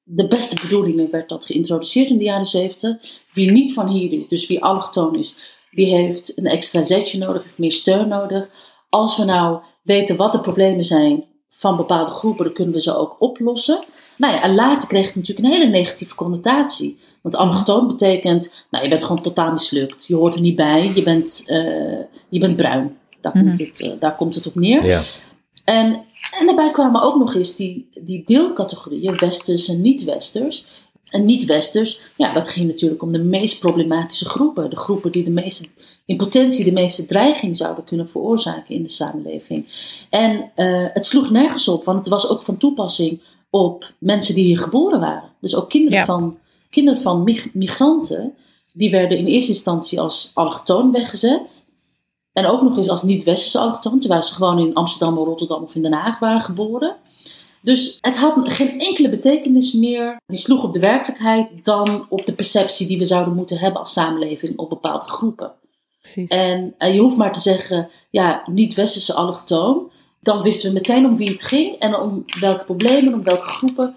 [0.03, 2.97] de beste bedoelingen werd dat geïntroduceerd in de jaren zeventig.
[3.33, 5.37] Wie niet van hier is, dus wie allochtoon is,
[5.71, 8.49] die heeft een extra zetje nodig, heeft meer steun nodig.
[8.89, 12.95] Als we nou weten wat de problemen zijn van bepaalde groepen, dan kunnen we ze
[12.95, 13.83] ook oplossen.
[14.19, 16.97] Nou ja, en later kreeg het natuurlijk een hele negatieve connotatie.
[17.21, 20.07] Want allochtoon betekent, nou, je bent gewoon totaal mislukt.
[20.07, 21.99] Je hoort er niet bij, je bent, uh,
[22.29, 22.97] je bent bruin.
[23.21, 23.45] Daar, mhm.
[23.45, 24.85] komt het, uh, daar komt het op neer.
[24.85, 25.01] Ja.
[25.63, 26.05] En,
[26.39, 30.65] en daarbij kwamen ook nog eens die, die deelcategorieën, westers en niet-westers.
[31.09, 34.69] En niet-westers, ja, dat ging natuurlijk om de meest problematische groepen.
[34.69, 35.67] De groepen die de meeste,
[36.05, 39.65] in potentie de meeste dreiging zouden kunnen veroorzaken in de samenleving.
[40.09, 43.19] En uh, het sloeg nergens op, want het was ook van toepassing
[43.49, 45.29] op mensen die hier geboren waren.
[45.41, 46.37] Dus ook kinderen, van,
[46.69, 48.33] kinderen van migranten
[48.73, 51.67] die werden in eerste instantie als allochtoon weggezet.
[52.33, 55.81] En ook nog eens als niet-westerse allochtoon, terwijl ze gewoon in Amsterdam, Rotterdam of in
[55.81, 56.95] Den Haag waren geboren.
[57.61, 60.21] Dus het had geen enkele betekenis meer.
[60.25, 63.93] Die sloeg op de werkelijkheid dan op de perceptie die we zouden moeten hebben als
[63.93, 65.51] samenleving op bepaalde groepen.
[66.01, 66.29] Precies.
[66.29, 69.91] En uh, je hoeft maar te zeggen, ja, niet-westerse allochtoon.
[70.19, 73.95] Dan wisten we meteen om wie het ging en om welke problemen, om welke groepen.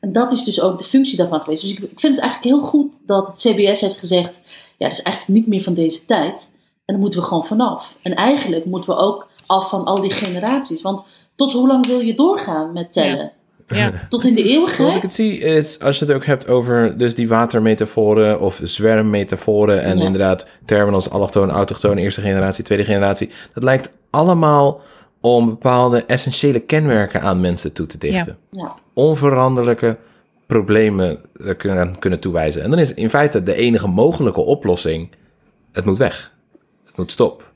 [0.00, 1.62] En dat is dus ook de functie daarvan geweest.
[1.62, 4.40] Dus ik, ik vind het eigenlijk heel goed dat het CBS heeft gezegd:
[4.76, 6.50] ja, dat is eigenlijk niet meer van deze tijd.
[6.84, 7.96] En daar moeten we gewoon vanaf.
[8.02, 10.82] En eigenlijk moeten we ook af van al die generaties.
[10.82, 11.04] Want
[11.36, 13.32] tot hoe lang wil je doorgaan met tellen?
[13.66, 14.06] Ja.
[14.08, 14.76] Tot in de eeuwigheid?
[14.76, 18.60] Zoals ik het zie is, als je het ook hebt over dus die watermetaforen of
[18.62, 23.30] zwermmetaforen en inderdaad termen als allochtoon, autochtoon, eerste generatie, tweede generatie.
[23.54, 24.80] Dat lijkt allemaal
[25.24, 28.38] om bepaalde essentiële kenmerken aan mensen toe te dichten.
[28.50, 28.76] Ja.
[28.92, 29.98] Onveranderlijke
[30.46, 32.62] problemen eh, kunnen, kunnen toewijzen.
[32.62, 35.10] En dan is in feite de enige mogelijke oplossing,
[35.72, 36.34] het moet weg.
[36.84, 37.52] Het moet stop.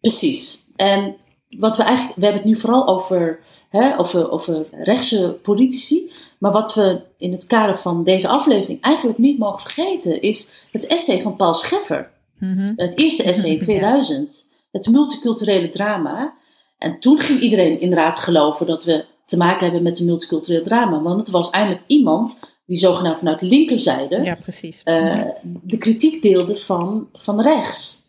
[0.00, 0.64] Precies.
[0.76, 1.16] En
[1.58, 6.12] wat we eigenlijk, we hebben het nu vooral over, hè, over, over rechtse politici.
[6.38, 10.86] Maar wat we in het kader van deze aflevering eigenlijk niet mogen vergeten, is het
[10.86, 12.10] essay van Paul Scheffer.
[12.38, 12.72] Mhm.
[12.76, 14.48] Het eerste essay in 2000.
[14.70, 16.38] Het multiculturele drama.
[16.80, 21.02] En toen ging iedereen inderdaad geloven dat we te maken hebben met een multicultureel drama.
[21.02, 24.80] Want het was eindelijk iemand die zogenaamd vanuit de linkerzijde ja, precies.
[24.84, 28.02] Uh, de kritiek deelde van, van rechts.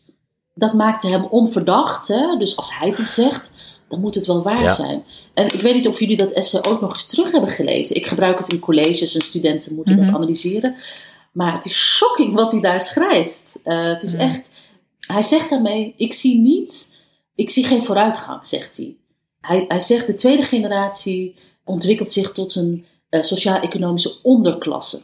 [0.53, 2.07] Dat maakte hem onverdacht.
[2.07, 2.37] Hè?
[2.37, 3.51] Dus als hij het zegt,
[3.89, 5.03] dan moet het wel waar zijn.
[5.33, 7.95] En ik weet niet of jullie dat essay ook nog eens terug hebben gelezen.
[7.95, 10.15] Ik gebruik het in colleges en studenten moeten dat mhm.
[10.15, 10.75] analyseren.
[11.31, 13.59] Maar het is shocking wat hij daar schrijft.
[13.63, 14.49] Uh, het is echt.
[14.99, 16.90] Hij zegt daarmee: Ik zie niet
[17.41, 18.95] ik zie geen vooruitgang, zegt hij.
[19.39, 25.01] Hij, hij zegt de tweede generatie ontwikkelt zich tot een uh, sociaal-economische onderklasse.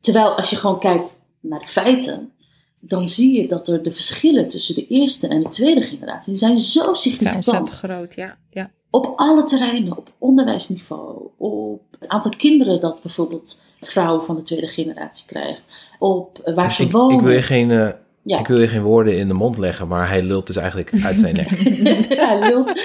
[0.00, 2.32] Terwijl als je gewoon kijkt naar de feiten,
[2.80, 6.36] dan zie je dat er de verschillen tussen de eerste en de tweede generatie die
[6.36, 7.44] zijn zo significant.
[7.44, 8.38] Zijn groot, ja.
[8.50, 8.70] ja.
[8.90, 14.68] Op alle terreinen, op onderwijsniveau, op het aantal kinderen dat bijvoorbeeld vrouwen van de tweede
[14.68, 15.62] generatie krijgt,
[15.98, 17.16] op eh, waar dus ze ik, wonen.
[17.16, 17.88] Ik wil je geen uh,
[18.24, 21.18] ik wil je geen woorden in de mond leggen, maar hij lult dus eigenlijk uit
[21.18, 21.48] zijn nek.
[22.28, 22.80] hij lult.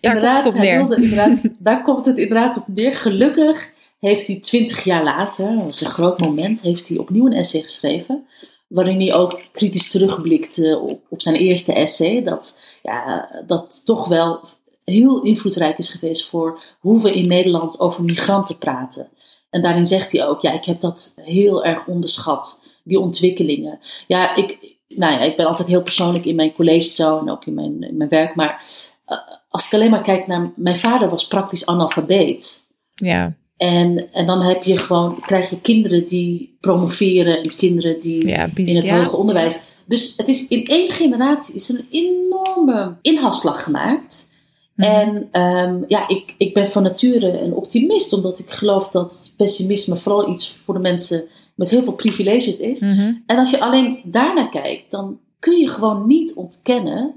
[0.00, 2.94] Inderdaad, komt hij wilde, inderdaad, daar komt het inderdaad op neer.
[2.94, 7.32] Gelukkig heeft hij twintig jaar later, dat was een groot moment, heeft hij opnieuw een
[7.32, 8.26] essay geschreven.
[8.68, 12.22] Waarin hij ook kritisch terugblikt op, op zijn eerste essay.
[12.22, 14.40] Dat, ja, dat toch wel
[14.84, 19.08] heel invloedrijk is geweest voor hoe we in Nederland over migranten praten.
[19.50, 23.78] En daarin zegt hij ook, ja, ik heb dat heel erg onderschat, die ontwikkelingen.
[24.06, 27.46] Ja, ik, nou ja, ik ben altijd heel persoonlijk in mijn college zo en ook
[27.46, 28.34] in mijn, in mijn werk.
[28.34, 28.62] Maar
[29.08, 29.18] uh,
[29.48, 30.52] als ik alleen maar kijk naar.
[30.56, 32.66] Mijn vader was praktisch analfabeet.
[32.94, 33.34] Ja.
[33.56, 38.24] En, en dan heb je gewoon, krijg je kinderen die promoveren en kinderen die
[38.54, 39.60] in het hoger onderwijs.
[39.86, 44.28] Dus het is in één generatie is er een enorme inhaalslag gemaakt.
[44.74, 44.88] Mhm.
[44.88, 49.96] En um, ja, ik, ik ben van nature een optimist, omdat ik geloof dat pessimisme
[49.96, 51.24] vooral iets voor de mensen
[51.54, 52.80] met heel veel privileges is.
[52.80, 53.12] Mhm.
[53.26, 57.14] En als je alleen daarnaar kijkt, dan kun je gewoon niet ontkennen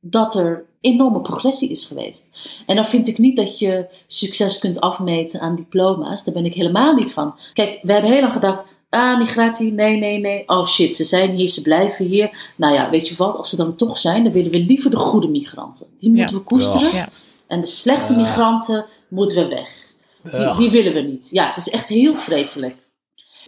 [0.00, 2.28] dat er enorme progressie is geweest.
[2.66, 6.24] En dan vind ik niet dat je succes kunt afmeten aan diploma's.
[6.24, 7.34] Daar ben ik helemaal niet van.
[7.52, 8.64] Kijk, we hebben heel lang gedacht.
[8.88, 10.42] Ah, migratie, nee, nee, nee.
[10.46, 12.52] Oh shit, ze zijn hier, ze blijven hier.
[12.56, 14.96] Nou ja, weet je wat, als ze dan toch zijn, dan willen we liever de
[14.96, 15.86] goede migranten.
[15.98, 16.94] Die moeten we koesteren.
[16.94, 17.08] Ja.
[17.46, 19.88] En de slechte migranten moeten we weg.
[20.22, 21.28] Die, die, willen we niet.
[21.30, 22.76] Ja, het is echt heel vreselijk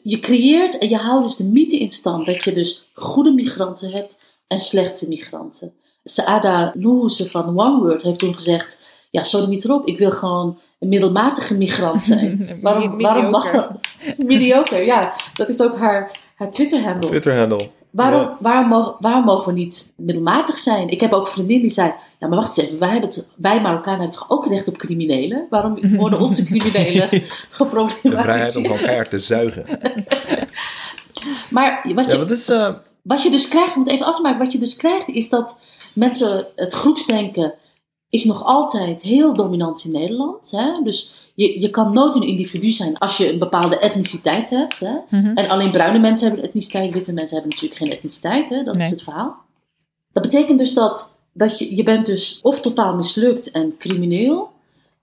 [0.03, 3.91] je creëert en je houdt dus de mythe in stand dat je dus goede migranten
[3.91, 5.73] hebt en slechte migranten.
[6.05, 8.81] Saada Louze van OneWord heeft toen gezegd:
[9.11, 12.49] Ja, sorry niet erop, ik wil gewoon een middelmatige migrant zijn.
[12.63, 13.71] waarom, waarom mag dat?
[14.17, 15.15] Mediocre, ja.
[15.35, 17.09] Dat is ook haar, haar Twitter-handle.
[17.09, 17.69] Twitter-handle.
[17.93, 20.89] Waarom, waarom, mogen, waarom mogen we niet middelmatig zijn?
[20.89, 23.29] Ik heb ook een vriendin die zei: Ja, maar wacht eens even, wij, hebben het,
[23.37, 25.47] wij Marokkanen hebben toch ook recht op criminelen?
[25.51, 27.09] Waarom worden onze criminelen
[27.51, 28.17] geproblematiseerd?
[28.17, 29.65] De vrijheid om van ver te zuigen.
[31.51, 32.69] maar wat je, ja, wat, is, uh...
[33.03, 35.29] wat je dus krijgt, om het even af te maken, wat je dus krijgt is
[35.29, 35.59] dat
[35.95, 37.55] mensen het groepsdenken
[38.13, 40.51] is nog altijd heel dominant in Nederland.
[40.51, 40.83] Hè?
[40.85, 44.81] Dus je, je kan nooit een individu zijn als je een bepaalde etniciteit hebt.
[44.81, 44.93] Hè?
[45.09, 45.27] Mhm.
[45.35, 48.51] En alleen bruine mensen hebben etniciteit, witte mensen hebben natuurlijk geen etniciteit.
[48.51, 48.63] Hè?
[48.63, 49.37] Dat is het verhaal.
[50.13, 54.51] Dat betekent dus dat, dat je, je bent dus of totaal mislukt en crimineel,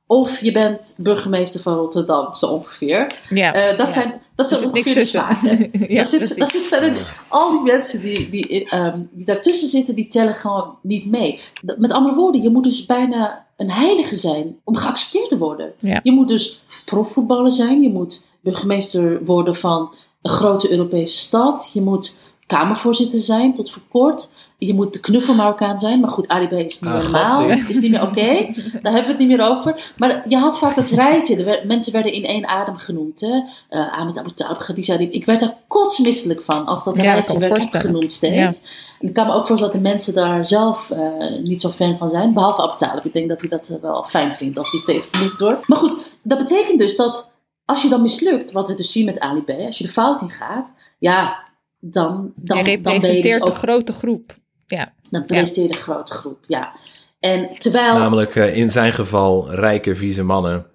[0.07, 3.15] of je bent burgemeester van Rotterdam, zo ongeveer.
[3.29, 5.57] Ja, uh, dat, zijn, dat zijn ongeveer de smaken.
[5.71, 9.95] ja, daar, zit, daar zit verder al die mensen die, die, um, die daartussen zitten,
[9.95, 11.39] die tellen gewoon niet mee.
[11.77, 15.73] Met andere woorden, je moet dus bijna een heilige zijn om geaccepteerd te worden.
[16.03, 21.81] Je moet dus profvoetballer zijn, je moet burgemeester worden van een grote Europese stad, je
[21.81, 22.17] moet
[22.49, 24.29] Kamervoorzitter zijn tot voor kort.
[24.57, 25.99] Je moet de knuffel Marokkaan zijn.
[25.99, 27.49] Maar goed, Ali B is niet Ah, normaal.
[27.49, 28.21] Is niet meer oké.
[28.81, 29.91] Daar hebben we het niet meer over.
[29.97, 31.35] Maar je had vaak dat rijtje.
[31.35, 33.21] Er werd- mensen werden in één adem genoemd.
[33.21, 33.27] Hè?
[33.69, 34.97] Uh, Ahmed Abu Talib, Khadija.
[34.97, 38.35] Ik werd daar kotsmisselijk van als dat Ja, rijtje werd opgenoemd steeds.
[38.61, 38.67] Ja.
[38.99, 40.99] En ik kan me ook voorstellen dat de mensen daar zelf eh,
[41.43, 42.33] niet zo fan van zijn.
[42.33, 43.05] Behalve Abu Talib.
[43.05, 45.67] Ik denk dat hij dat eh, wel fijn vindt als hij steeds genoemd wordt.
[45.67, 47.29] Maar goed, dat betekent dus dat
[47.65, 50.21] als je dan mislukt, wat we dus zien met Ali B, als je de fout
[50.21, 51.47] in gaat, ja,
[51.79, 54.37] dan, dan, je dan ben je dus de grote groep.
[54.67, 56.71] Ja, dan presenteer je de grote groep, ja.
[57.19, 60.65] En terwijl, Namelijk eh, in zijn geval rijke, vieze mannen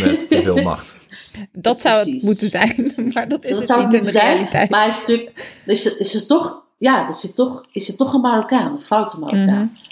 [0.00, 0.98] met te veel macht.
[1.52, 4.04] dat zou het moeten zijn, maar dat is dat het zou niet het in de
[4.06, 4.70] moeten zijn, realiteit.
[4.70, 8.12] maar is natuurlijk, is, het- is het toch, ja, is het toch, is het toch
[8.12, 9.70] een Marokkaan, een foute Marokkaan.
[9.72, 9.82] Mhm.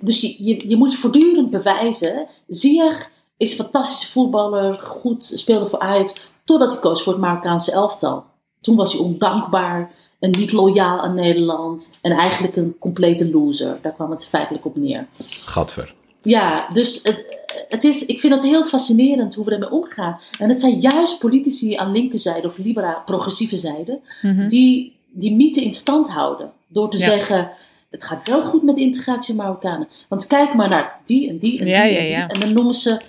[0.00, 2.26] Dus je, je, je moet voortdurend bewijzen.
[2.48, 6.14] Ziyech is een fantastische voetballer, goed, speelde voor Ajax,
[6.44, 8.24] totdat hij koos voor het Marokkaanse elftal.
[8.66, 13.78] Toen was hij ondankbaar en niet loyaal aan Nederland en eigenlijk een complete loser.
[13.82, 15.06] Daar kwam het feitelijk op neer.
[15.44, 15.94] Gadver.
[16.22, 17.24] Ja, dus het,
[17.68, 20.18] het is, ik vind het heel fascinerend hoe we ermee omgaan.
[20.38, 24.48] En het zijn juist politici aan linkerzijde of libera progressieve zijde Mhm.
[24.48, 26.52] die die mythe in stand houden.
[26.68, 27.04] Door te Ja.
[27.04, 27.50] zeggen,
[27.90, 29.88] het gaat wel goed met de integratie van Marokkanen.
[30.08, 32.08] Want kijk maar naar die en die en die, Ja, en, ja, die.
[32.08, 32.28] ja.
[32.28, 33.00] en dan noemen ze...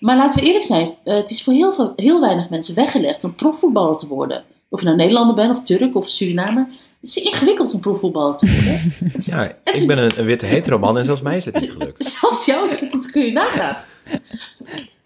[0.00, 3.24] Maar laten we eerlijk zijn, eh, het is voor heel, veel, heel weinig mensen weggelegd
[3.24, 4.44] om profvoetballer te worden.
[4.72, 6.66] Of je nou Nederlander bent, of Turk, of Surinamer.
[7.00, 8.94] Het is ingewikkeld om profvoetballer te worden.
[9.12, 11.36] Het is- Ja, het is- ik ben een, een witte hetero man en zelfs mij
[11.36, 12.04] is het niet gelukt.
[12.20, 13.76] Zelfs jou, dat kun je nagaan.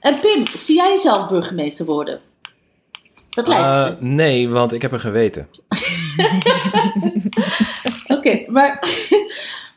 [0.00, 2.20] En Pim, zie jij jezelf burgemeester worden?
[3.30, 3.68] Dat lijkt me.
[3.68, 5.48] Eh, nee, want ik heb een geweten.
[8.06, 8.88] Oké, maar,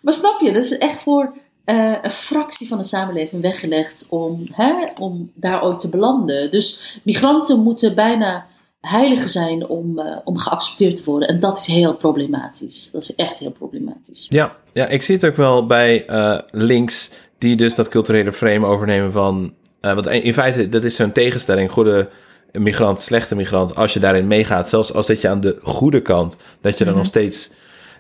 [0.02, 1.34] maar snap je, dat is echt voor
[1.66, 6.52] eh, een fractie van de samenleving weggelegd om, hè, om daar ooit te belanden.
[6.52, 8.48] Dus migranten moeten bijna
[8.80, 11.28] heiligen zijn om, eh, om geaccepteerd te worden.
[11.28, 12.90] En dat is heel problematisch.
[12.92, 14.26] Dat is echt heel problematisch.
[14.30, 18.66] Ja, ja ik zie het ook wel bij eh, links die dus dat culturele frame
[18.66, 19.54] overnemen van...
[19.82, 22.10] want in feite, dat is zo'n tegenstelling, goede
[22.52, 23.76] migrant, slechte migrant.
[23.76, 26.96] Als je daarin meegaat, zelfs als dat je aan de goede kant, dat je dan
[26.96, 27.50] nog steeds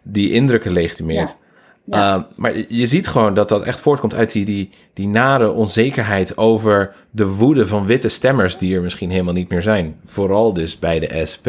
[0.04, 1.30] die indrukken legitimeert.
[1.30, 1.49] Ja.
[1.90, 2.16] Ja.
[2.18, 6.38] Uh, maar je ziet gewoon dat dat echt voortkomt uit die, die, die nare onzekerheid
[6.38, 10.00] over de woede van witte stemmers die er misschien helemaal niet meer zijn.
[10.06, 11.48] Vooral dus bij de SP.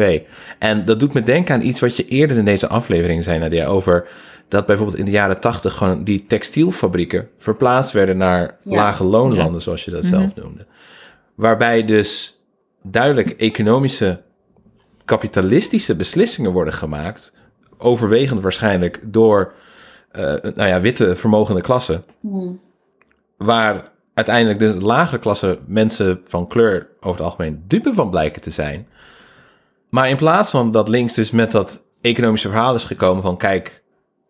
[0.59, 3.65] En dat doet me denken aan iets wat je eerder in deze aflevering zei, Nadia,
[3.65, 4.07] over
[4.47, 8.75] dat bijvoorbeeld in de jaren tachtig gewoon die textielfabrieken verplaatst werden naar Ja.
[8.75, 10.65] lage loonlanden, zoals je dat zelf noemde.
[11.35, 12.41] Waarbij dus
[12.83, 14.21] duidelijk economische,
[15.05, 17.33] kapitalistische beslissingen worden gemaakt,
[17.77, 19.53] overwegend waarschijnlijk door
[20.55, 22.03] nou ja, witte vermogende klassen.
[22.19, 22.59] Hmm.
[23.37, 28.49] Waar uiteindelijk de lagere klasse mensen van kleur over het algemeen dupe van blijken te
[28.49, 28.87] zijn.
[29.89, 33.83] Maar in plaats van dat links dus met dat economische verhaal is gekomen van kijk,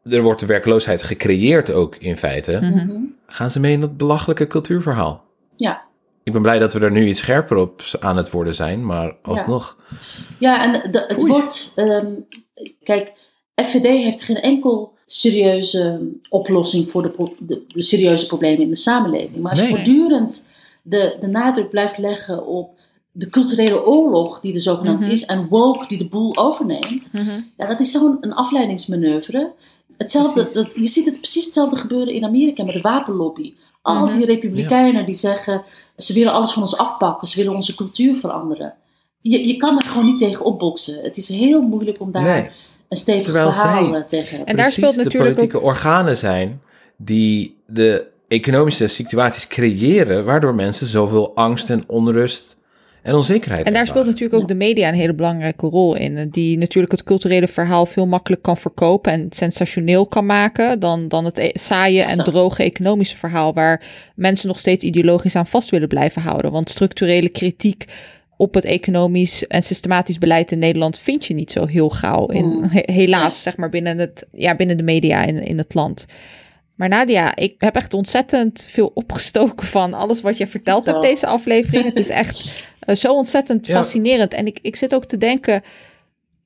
[0.04, 3.00] er wordt de werkloosheid gecreëerd ook in feite, Mhm.
[3.28, 5.24] gaan ze mee in dat belachelijke cultuurverhaal.
[5.56, 5.82] Ja.
[6.24, 9.16] Ik ben blij dat we er nu iets scherper op aan het worden zijn, maar
[9.22, 9.78] alsnog.
[10.40, 11.32] Ja, en de- het Oei.
[11.32, 11.72] wordt.
[11.76, 12.08] ehm,
[12.84, 13.14] kijk,
[13.56, 15.99] FVD heeft geen enkel serieuze
[16.30, 19.36] oplossing voor de, de, de serieuze problemen in de samenleving.
[19.41, 20.49] Maar als je voortdurend
[20.82, 22.80] de, de nadruk blijft leggen op
[23.12, 25.09] de culturele oorlog die er zogenaamd Mhm.
[25.09, 27.39] is en woke die de boel overneemt, Mhm.
[27.57, 29.51] ja, dat is zo'n een afleidingsmanoeuvre.
[29.97, 33.53] Hetzelfde, dat, je ziet het precies hetzelfde gebeuren in Amerika met de wapenlobby.
[33.82, 34.18] Al Mhm.
[34.18, 35.64] die republikeinen die zeggen,
[35.97, 38.74] ze willen alles van ons afpakken, ze willen onze cultuur veranderen.
[39.22, 40.99] Je, je kan er gewoon niet tegen opboksen.
[41.03, 42.49] Het is heel moeilijk om daar Nee.
[42.92, 44.48] Een stevig Terwijl verhaal zij- eh, tegen hebben.
[44.48, 46.62] En daar speelt de natuurlijk politieke organen zijn
[46.98, 52.56] die de economische situaties creëren, waardoor mensen zoveel angst en onrust
[53.02, 56.18] en onzekerheid En daar speelt natuurlijk ook de media een hele belangrijke rol in.
[56.18, 60.80] eh, Die natuurlijk het culturele verhaal veel makkelijk kan verkopen en sensationeel kan maken.
[60.80, 63.84] Dan, dan het e- saaie en droge economische verhaal waar
[64.16, 66.52] mensen nog steeds ideologisch aan vast willen blijven houden.
[66.52, 67.86] Want structurele kritiek
[68.42, 72.26] op het economisch en systematisch beleid in Nederland vind je niet zo heel gauw.
[72.26, 72.64] In, Mm.
[72.64, 76.06] he- helaas, zeg maar, binnen, het, ja, binnen de media in, in het land.
[76.76, 81.28] Maar Nadia, ik heb echt ontzettend veel opgestoken van alles wat je verteld hebt deze
[81.28, 81.86] aflevering.
[81.86, 83.74] Het is echt eh, zo ontzettend Ja.
[83.74, 84.34] fascinerend.
[84.34, 85.62] En ik, ik zit ook te denken,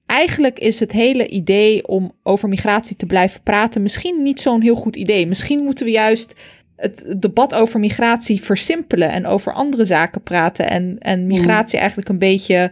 [0.05, 4.75] eigenlijk is het hele idee om over migratie te blijven praten misschien niet zo'n heel
[4.75, 5.27] goed idee.
[5.27, 6.33] Misschien moeten we juist
[6.75, 12.19] het debat over migratie versimpelen en over andere zaken praten en, en migratie eigenlijk een
[12.19, 12.71] beetje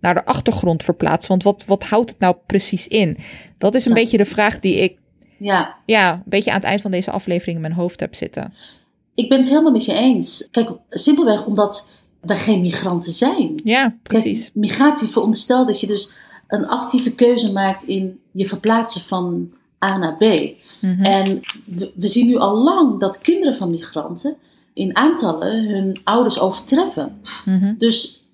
[0.00, 1.30] naar de achtergrond verplaatsen.
[1.30, 3.16] Want wat, wat houdt het nou precies in?
[3.58, 4.98] Dat is een beetje de vraag die ik
[5.38, 8.52] Ja, ja, een beetje aan het eind van deze aflevering in mijn hoofd heb zitten.
[9.14, 10.48] ik ben het helemaal met je eens.
[10.50, 11.88] Kijk, simpelweg omdat
[12.20, 13.60] wij geen migranten zijn.
[13.64, 14.42] Ja, precies.
[14.42, 16.10] Kijk, migratie veronderstelt dat je dus
[16.48, 19.52] een actieve keuze maakt in je verplaatsen van
[19.84, 20.22] A naar B.
[21.02, 24.36] En we, we zien nu al lang dat kinderen van migranten
[24.74, 27.20] in aantallen hun ouders overtreffen.
[27.78, 28.24] Dus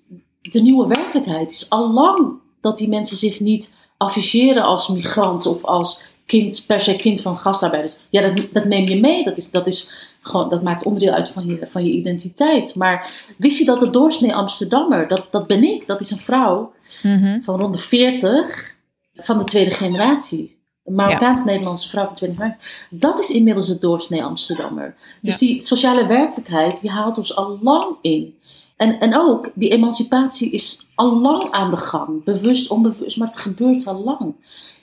[0.41, 5.63] de nieuwe werkelijkheid is al lang dat die mensen zich niet afficheren als migrant of
[5.63, 7.97] als kind, per se kind van gastarbeiders.
[8.09, 9.23] Ja, dat, dat neem je mee.
[9.23, 9.91] Dat, is, dat, is
[10.21, 12.75] gewoon, dat maakt onderdeel uit van je, van je identiteit.
[12.75, 16.73] Maar wist je dat de doorsnee Amsterdammer, dat, dat ben ik, dat is een vrouw
[17.41, 18.75] van rond de 40
[19.15, 20.60] van de tweede generatie.
[20.91, 22.61] Een Marokkaans-Nederlandse vrouw van de tweede generatie.
[22.89, 24.95] Dat is inmiddels de doorsnee Amsterdammer.
[25.21, 28.35] Dus die sociale werkelijkheid, die haalt ons al lang in.
[28.75, 32.23] En, en ook, die emancipatie is al lang aan de gang.
[32.23, 34.35] Bewust, onbewust, maar het gebeurt al lang.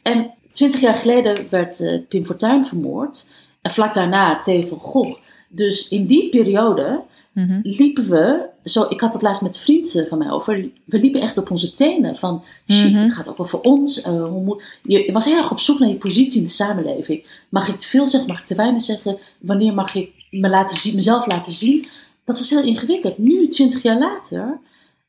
[0.03, 3.27] En twintig jaar geleden werd uh, Pim Fortuyn vermoord.
[3.63, 5.19] En vlak daarna Theo van Gogh.
[5.49, 7.03] Dus in die periode
[7.39, 7.59] Mhm.
[7.63, 10.99] liepen we, zo, ik had het laatst met een vriend eh, van mij over, we
[10.99, 12.17] liepen echt op onze tenen.
[12.17, 13.03] Van shit, Mhm.
[13.03, 14.01] het gaat ook wel voor ons.
[14.03, 16.53] eh, hoe moet, je, je was heel erg op zoek naar je positie in de
[16.53, 17.27] samenleving.
[17.49, 19.19] Mag ik te veel zeggen, mag ik te weinig zeggen?
[19.41, 21.87] Wanneer mag ik me laten zien, mezelf laten zien?
[22.25, 23.19] Dat was heel ingewikkeld.
[23.19, 24.59] Nu, twintig jaar later,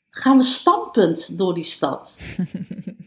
[0.09, 2.21] gaan we stampend door die stad.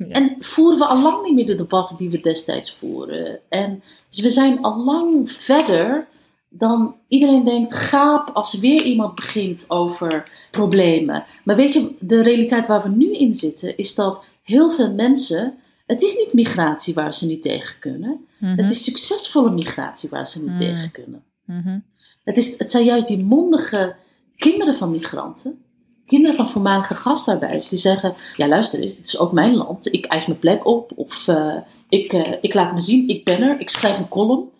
[0.08, 3.38] En voeren we al lang niet meer de debatten die we destijds voeren.
[3.48, 6.06] En dus we zijn al lang verder
[6.52, 11.24] dan iedereen denkt, gaap als weer iemand begint over problemen.
[11.44, 15.54] Maar weet je, de realiteit waar we nu in zitten, is dat heel veel mensen.
[15.86, 18.26] Het is niet migratie waar ze niet tegen kunnen.
[18.38, 18.56] Mhm.
[18.56, 21.22] Het is succesvolle migratie waar ze niet tegen kunnen.
[21.44, 21.78] Mhm.
[22.24, 23.94] Het, is, het zijn juist die mondige
[24.36, 25.62] kinderen van migranten,
[26.06, 29.92] kinderen van voormalige gastarbeiders, die zeggen: Ja, luister eens, dit is ook mijn land.
[29.92, 30.92] Ik eis mijn plek op.
[30.94, 31.56] Of eh,
[31.88, 33.60] ik, eh, ik laat me zien, ik ben er.
[33.60, 34.50] Ik schrijf een column.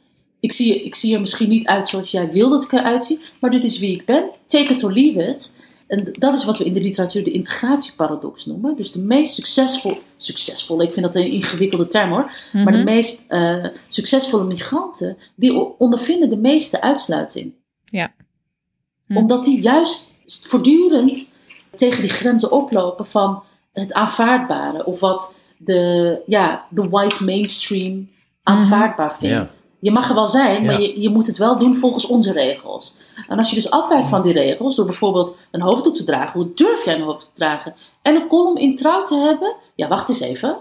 [0.43, 3.21] Ik zie, ik zie er misschien niet uit zoals jij wil dat ik eruit zie,
[3.41, 4.31] maar dit is wie ik ben.
[4.47, 5.55] Take it or leave it.
[5.87, 8.77] En dat is wat we in de literatuur de integratieparadox noemen.
[8.77, 12.85] Dus de meest succesvol, succesvolle, ik vind dat een ingewikkelde term hoor, maar de Mhm.
[12.85, 17.53] meest eh, succesvolle migranten, die ondervinden de meeste uitsluiting.
[17.85, 18.13] Ja.
[19.07, 19.17] Hm.
[19.17, 21.29] Omdat die juist voortdurend
[21.77, 24.85] tegen die grenzen oplopen van het aanvaardbare.
[24.85, 28.09] Of wat de, ja, de white mainstream
[28.43, 29.65] aanvaardbaar vindt.
[29.85, 30.87] Je mag er wel zijn, maar Ja.
[30.87, 32.95] je, je moet het wel doen volgens onze regels.
[33.29, 36.51] En als je dus afwijkt van die regels, door bijvoorbeeld een hoofddoek te dragen, hoe
[36.55, 37.75] durf jij een hoofddoek te dragen?
[38.03, 39.55] En een column in trouw te hebben?
[39.75, 40.57] Ja, wacht eens even.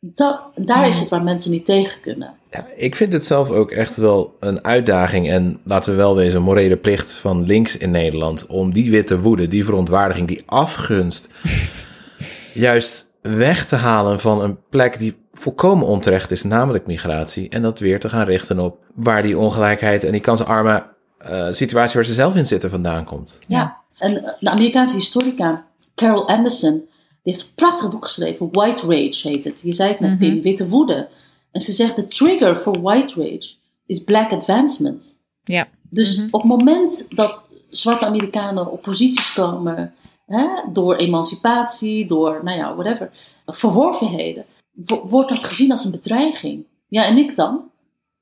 [0.00, 2.34] Dat, daar is het waar mensen niet tegen kunnen.
[2.50, 5.28] Ja, ik vind het zelf ook echt wel een uitdaging.
[5.28, 8.46] En laten we wel wezen, een morele plicht van links in Nederland.
[8.46, 11.28] Om die witte woede, die verontwaardiging, die afgunst.
[12.54, 17.48] juist weg te halen van een plek die volkomen onterecht is, namelijk migratie.
[17.48, 20.84] En dat weer te gaan richten op waar die ongelijkheid en die kansarme
[21.18, 23.38] eh, situatie waar ze zelf in zitten vandaan komt.
[23.48, 23.76] Ja.
[23.98, 28.48] En de Amerikaanse historica Carol Anderson, die heeft een prachtig boek geschreven.
[28.52, 29.60] White Rage heet het.
[29.64, 30.18] Je zei het net, Mhm.
[30.18, 31.08] Pim, witte woede.
[31.52, 33.54] En ze zegt, de trigger for white rage
[33.86, 35.18] is black advancement.
[35.44, 35.68] Ja.
[35.90, 36.26] Dus Mhm.
[36.30, 39.94] op het moment dat zwarte Amerikanen op posities komen,
[40.26, 43.10] hè, door emancipatie, door, nou ja, whatever,
[43.46, 46.64] verworvenheden, wo- wordt dat gezien als een bedreiging.
[46.88, 47.60] Ja, en ik dan?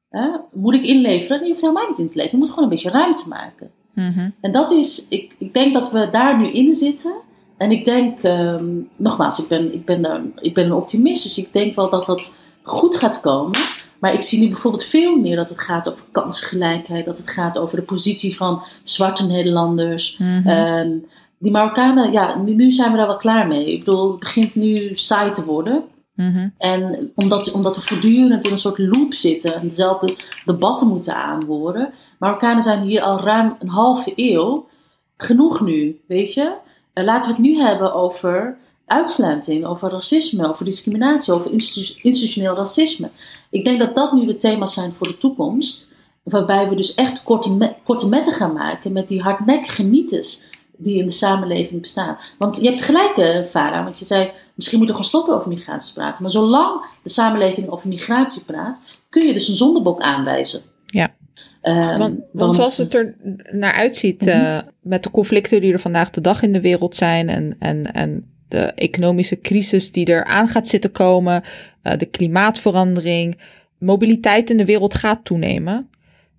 [0.08, 0.28] Hè?
[0.52, 1.36] Moet ik inleveren?
[1.36, 2.30] Nee, je hoeft helemaal niet in te leveren.
[2.30, 3.70] Je moet gewoon een beetje ruimte maken.
[3.92, 4.30] Mhm.
[4.40, 7.12] En dat is, ik, ik denk dat we daar nu in zitten.
[7.56, 11.38] En ik denk, ehm, nogmaals, ik ben, ik, ben daar, ik ben een optimist, dus
[11.38, 13.58] ik denk wel dat dat goed gaat komen.
[13.98, 17.58] Maar ik zie nu bijvoorbeeld veel meer dat het gaat over kansgelijkheid, dat het gaat
[17.58, 20.16] over de positie van zwarte Nederlanders.
[20.18, 20.48] Mhm.
[20.48, 20.90] Ehm,
[21.38, 23.72] die Marokkanen, ja, nu, nu zijn we daar wel klaar mee.
[23.72, 25.84] Ik bedoel, het begint nu saai te worden.
[26.14, 26.48] Mhm.
[26.58, 31.92] En omdat, omdat we voortdurend in een soort loop zitten en dezelfde debatten moeten aanhoren.
[32.18, 34.68] Marokkanen zijn hier al ruim een halve eeuw.
[35.16, 36.54] Genoeg nu, weet je?
[36.92, 38.56] Eh, laten we het nu hebben over
[38.86, 43.10] uitsluiting, over racisme, over discriminatie, over institu- institutioneel racisme.
[43.50, 45.88] Ik denk dat dat nu de thema's zijn voor de toekomst.
[46.22, 50.44] Waarbij we dus echt korte, me- korte metten gaan maken met die hardnekkige mythes
[50.76, 52.18] die in de samenleving bestaan.
[52.38, 55.48] Want je hebt gelijk, eh, Farah, want je zei misschien moeten we gewoon stoppen over
[55.48, 56.22] migratie te praten.
[56.22, 60.60] Maar zolang de samenleving over migratie praat, kun je dus een zondebok aanwijzen.
[60.86, 61.14] Ja.
[61.60, 63.14] Ehm, Want, want zoals het er
[63.50, 67.28] naar uitziet, eh, met de conflicten die er vandaag de dag in de wereld zijn
[67.28, 71.42] en, en, en de economische crisis die er aan gaat zitten komen,
[71.82, 73.38] eh, de klimaatverandering,
[73.78, 75.88] mobiliteit in de wereld gaat toenemen.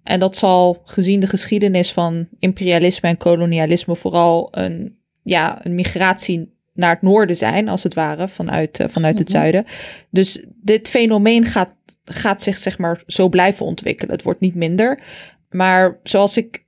[0.06, 6.54] En dat zal gezien de geschiedenis van imperialisme en kolonialisme vooral een, ja, een migratie
[6.74, 9.38] naar het noorden zijn, als het ware, vanuit, eh, vanuit het Mhm.
[9.38, 9.66] zuiden.
[10.10, 14.14] Dus dit fenomeen gaat, gaat zich zeg maar zo blijven ontwikkelen.
[14.14, 15.04] Het wordt niet minder.
[15.50, 16.65] Maar zoals ik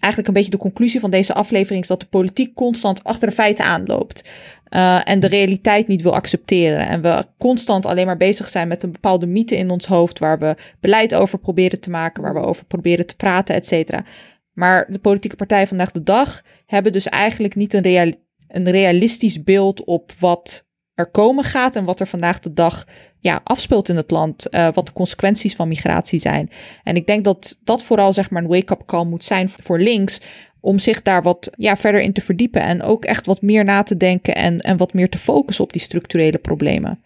[0.00, 3.34] eigenlijk een beetje de conclusie van deze aflevering is dat de politiek constant achter de
[3.34, 4.28] feiten aanloopt.
[4.70, 6.88] Uh, en de realiteit niet wil accepteren.
[6.88, 10.18] En we constant alleen maar bezig zijn met een bepaalde mythe in ons hoofd.
[10.18, 14.04] Waar we beleid over proberen te maken, waar we over proberen te praten, et cetera.
[14.52, 18.16] Maar de politieke partijen vandaag de dag hebben dus eigenlijk niet een,
[18.48, 20.68] een realistisch beeld op wat
[21.00, 22.86] er komen gaat en wat er vandaag de dag
[23.18, 26.50] ja, afspeelt in het land, uh, wat de consequenties van migratie zijn.
[26.82, 30.20] En ik denk dat dat vooral zeg maar een wake-up call moet zijn voor links,
[30.60, 33.82] om zich daar wat ja, verder in te verdiepen en ook echt wat meer na
[33.82, 37.02] te denken en, en wat meer te focussen op die structurele problemen.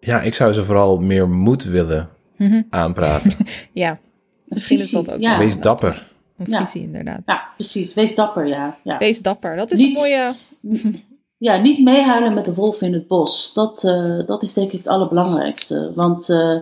[0.00, 3.32] Ja, ik zou ze vooral meer moed willen mm aanpraten.
[3.72, 3.98] ja,
[4.44, 5.20] misschien is dat ook.
[5.20, 5.38] Ja.
[5.38, 6.08] Wees dapper.
[6.38, 7.22] Een visie, inderdaad.
[7.26, 7.94] Ja, precies.
[7.94, 8.78] Wees dapper, ja.
[8.84, 8.98] ja.
[8.98, 9.56] Wees dapper.
[9.56, 10.34] Dat is een mooie...
[11.40, 13.52] Ja, niet meehuilen met de wolf in het bos.
[13.52, 15.92] Dat, uh, dat is denk ik het allerbelangrijkste.
[15.94, 16.56] Want, uh,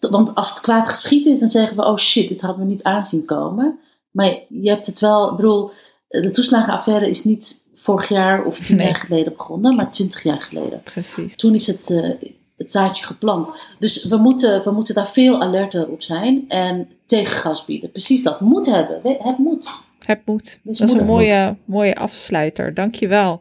[0.00, 2.82] want als het kwaad geschiet is, dan zeggen we: oh shit, dit hadden we niet
[2.82, 3.78] aanzien komen.
[4.10, 5.70] Maar je hebt het wel, ik bedoel,
[6.08, 10.82] de toeslagenaffaire is niet vorig jaar of tien jaar geleden begonnen, maar twintig jaar geleden.
[10.82, 11.36] Precies.
[11.36, 12.10] Toen is het, uh,
[12.56, 13.52] het zaadje geplant.
[13.78, 17.90] Dus we moeten, we moeten daar veel alerter op zijn en tegengas bieden.
[17.90, 18.40] Precies dat.
[18.40, 19.00] Moet hebben.
[19.02, 19.68] Het moet.
[19.98, 20.58] Het moet.
[20.62, 22.74] Dat is een mooie, mooie afsluiter.
[22.74, 23.40] Dankjewel.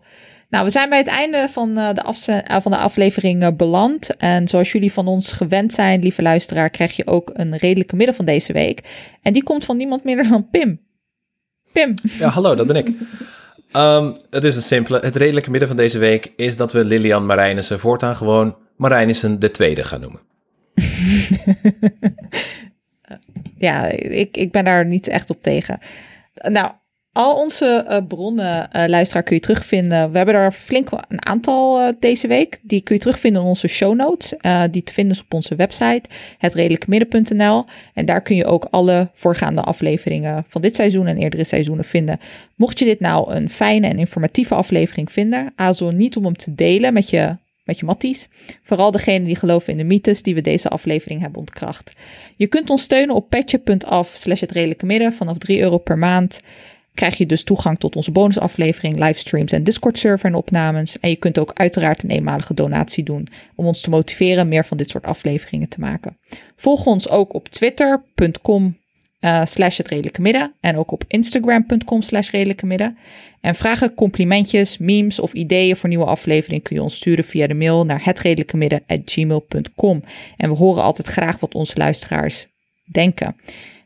[0.49, 4.17] Nou, we zijn bij het einde van eh, de, eh, van de aflevering eh, beland.
[4.17, 8.15] En zoals jullie van ons gewend zijn, lieve luisteraar, krijg je ook een redelijke midden
[8.15, 8.81] van deze week.
[9.21, 10.81] En die komt van niemand minder dan Pim.
[11.71, 11.93] Pim.
[12.19, 12.87] Ja, hallo, dat ben ik.
[13.75, 14.99] Um, het is een simpele.
[14.99, 19.51] Het redelijke midden van deze week is dat we Lilian Marijnissen voortaan gewoon Marijnissen de
[19.51, 20.21] Tweede gaan noemen.
[23.67, 25.79] ja, ik, ik ben daar niet echt op tegen.
[26.33, 26.71] Nou,
[27.15, 30.11] al onze uh, bronnen, uh, luisteraar, kun je terugvinden.
[30.11, 32.59] We hebben er flink een aantal uh, deze week.
[32.61, 34.33] Die kun je terugvinden in onze show notes.
[34.71, 37.65] die te vinden is op onze website, hetredelijkemidden.nl.
[37.93, 42.19] En daar kun je ook alle voorgaande afleveringen van dit seizoen en eerdere seizoenen vinden.
[42.55, 46.55] Mocht je dit nou een fijne en informatieve aflevering vinden, aarzel niet om hem te
[46.55, 48.27] delen met je met je matties.
[48.63, 51.93] Vooral degene die geloven in de mythes die we deze aflevering hebben ontkracht.
[52.35, 56.39] Je kunt ons steunen op petje.af slash het redelijke midden vanaf 3 euro per maand
[56.95, 60.99] krijg je dus toegang tot onze bonusaflevering, livestreams en Discord-server en opnames.
[60.99, 64.77] En je kunt ook uiteraard een eenmalige donatie doen om ons te motiveren meer van
[64.77, 66.17] dit soort afleveringen te maken.
[66.55, 68.75] Volg ons ook op twitter.com
[69.25, 72.97] uh, slash het redelijke midden en ook op instagram.com slash redelijke midden.
[73.41, 77.53] En vragen, complimentjes, memes of ideeën voor nieuwe afleveringen kun je ons sturen via de
[77.53, 80.03] mail naar hetredelijkemidden.gmail.com.
[80.37, 82.47] En we horen altijd graag wat onze luisteraars
[82.91, 83.35] denken.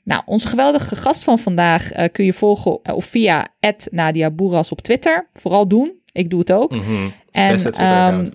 [0.10, 3.48] Nou, onze geweldige gast van vandaag uh, kun je volgen uh, of via
[3.92, 5.30] Nadia Boeras op Twitter.
[5.34, 5.92] Vooral doen.
[6.12, 6.72] Ik doe het ook.
[6.72, 7.12] Mm -hmm.
[7.32, 8.30] En um,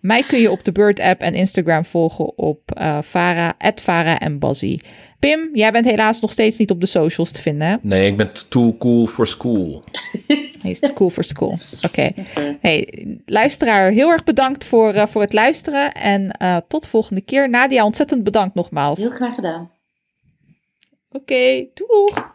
[0.00, 4.38] mij kun je op de Bird app en Instagram volgen op uh, Vara, Vara en
[4.38, 4.78] Bazzy.
[5.18, 7.76] Pim, jij bent helaas nog steeds niet op de socials te vinden, hè?
[7.80, 9.84] Nee, ik ben too cool for school.
[10.62, 11.58] Hij is too cool for school.
[11.82, 11.86] Oké.
[11.86, 12.14] Okay.
[12.60, 12.88] Hey,
[13.26, 15.92] luisteraar, heel erg bedankt voor, uh, voor het luisteren.
[15.92, 17.50] En uh, tot de volgende keer.
[17.50, 18.98] Nadia, ontzettend bedankt nogmaals.
[18.98, 19.72] Heel graag gedaan.
[21.16, 22.32] Oké, okay, doeg!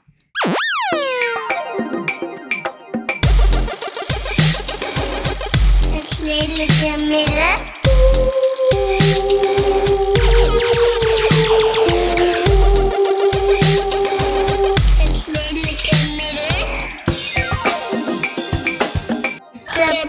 [5.92, 7.68] Het lelijke midden.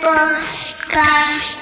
[0.00, 1.59] podcast.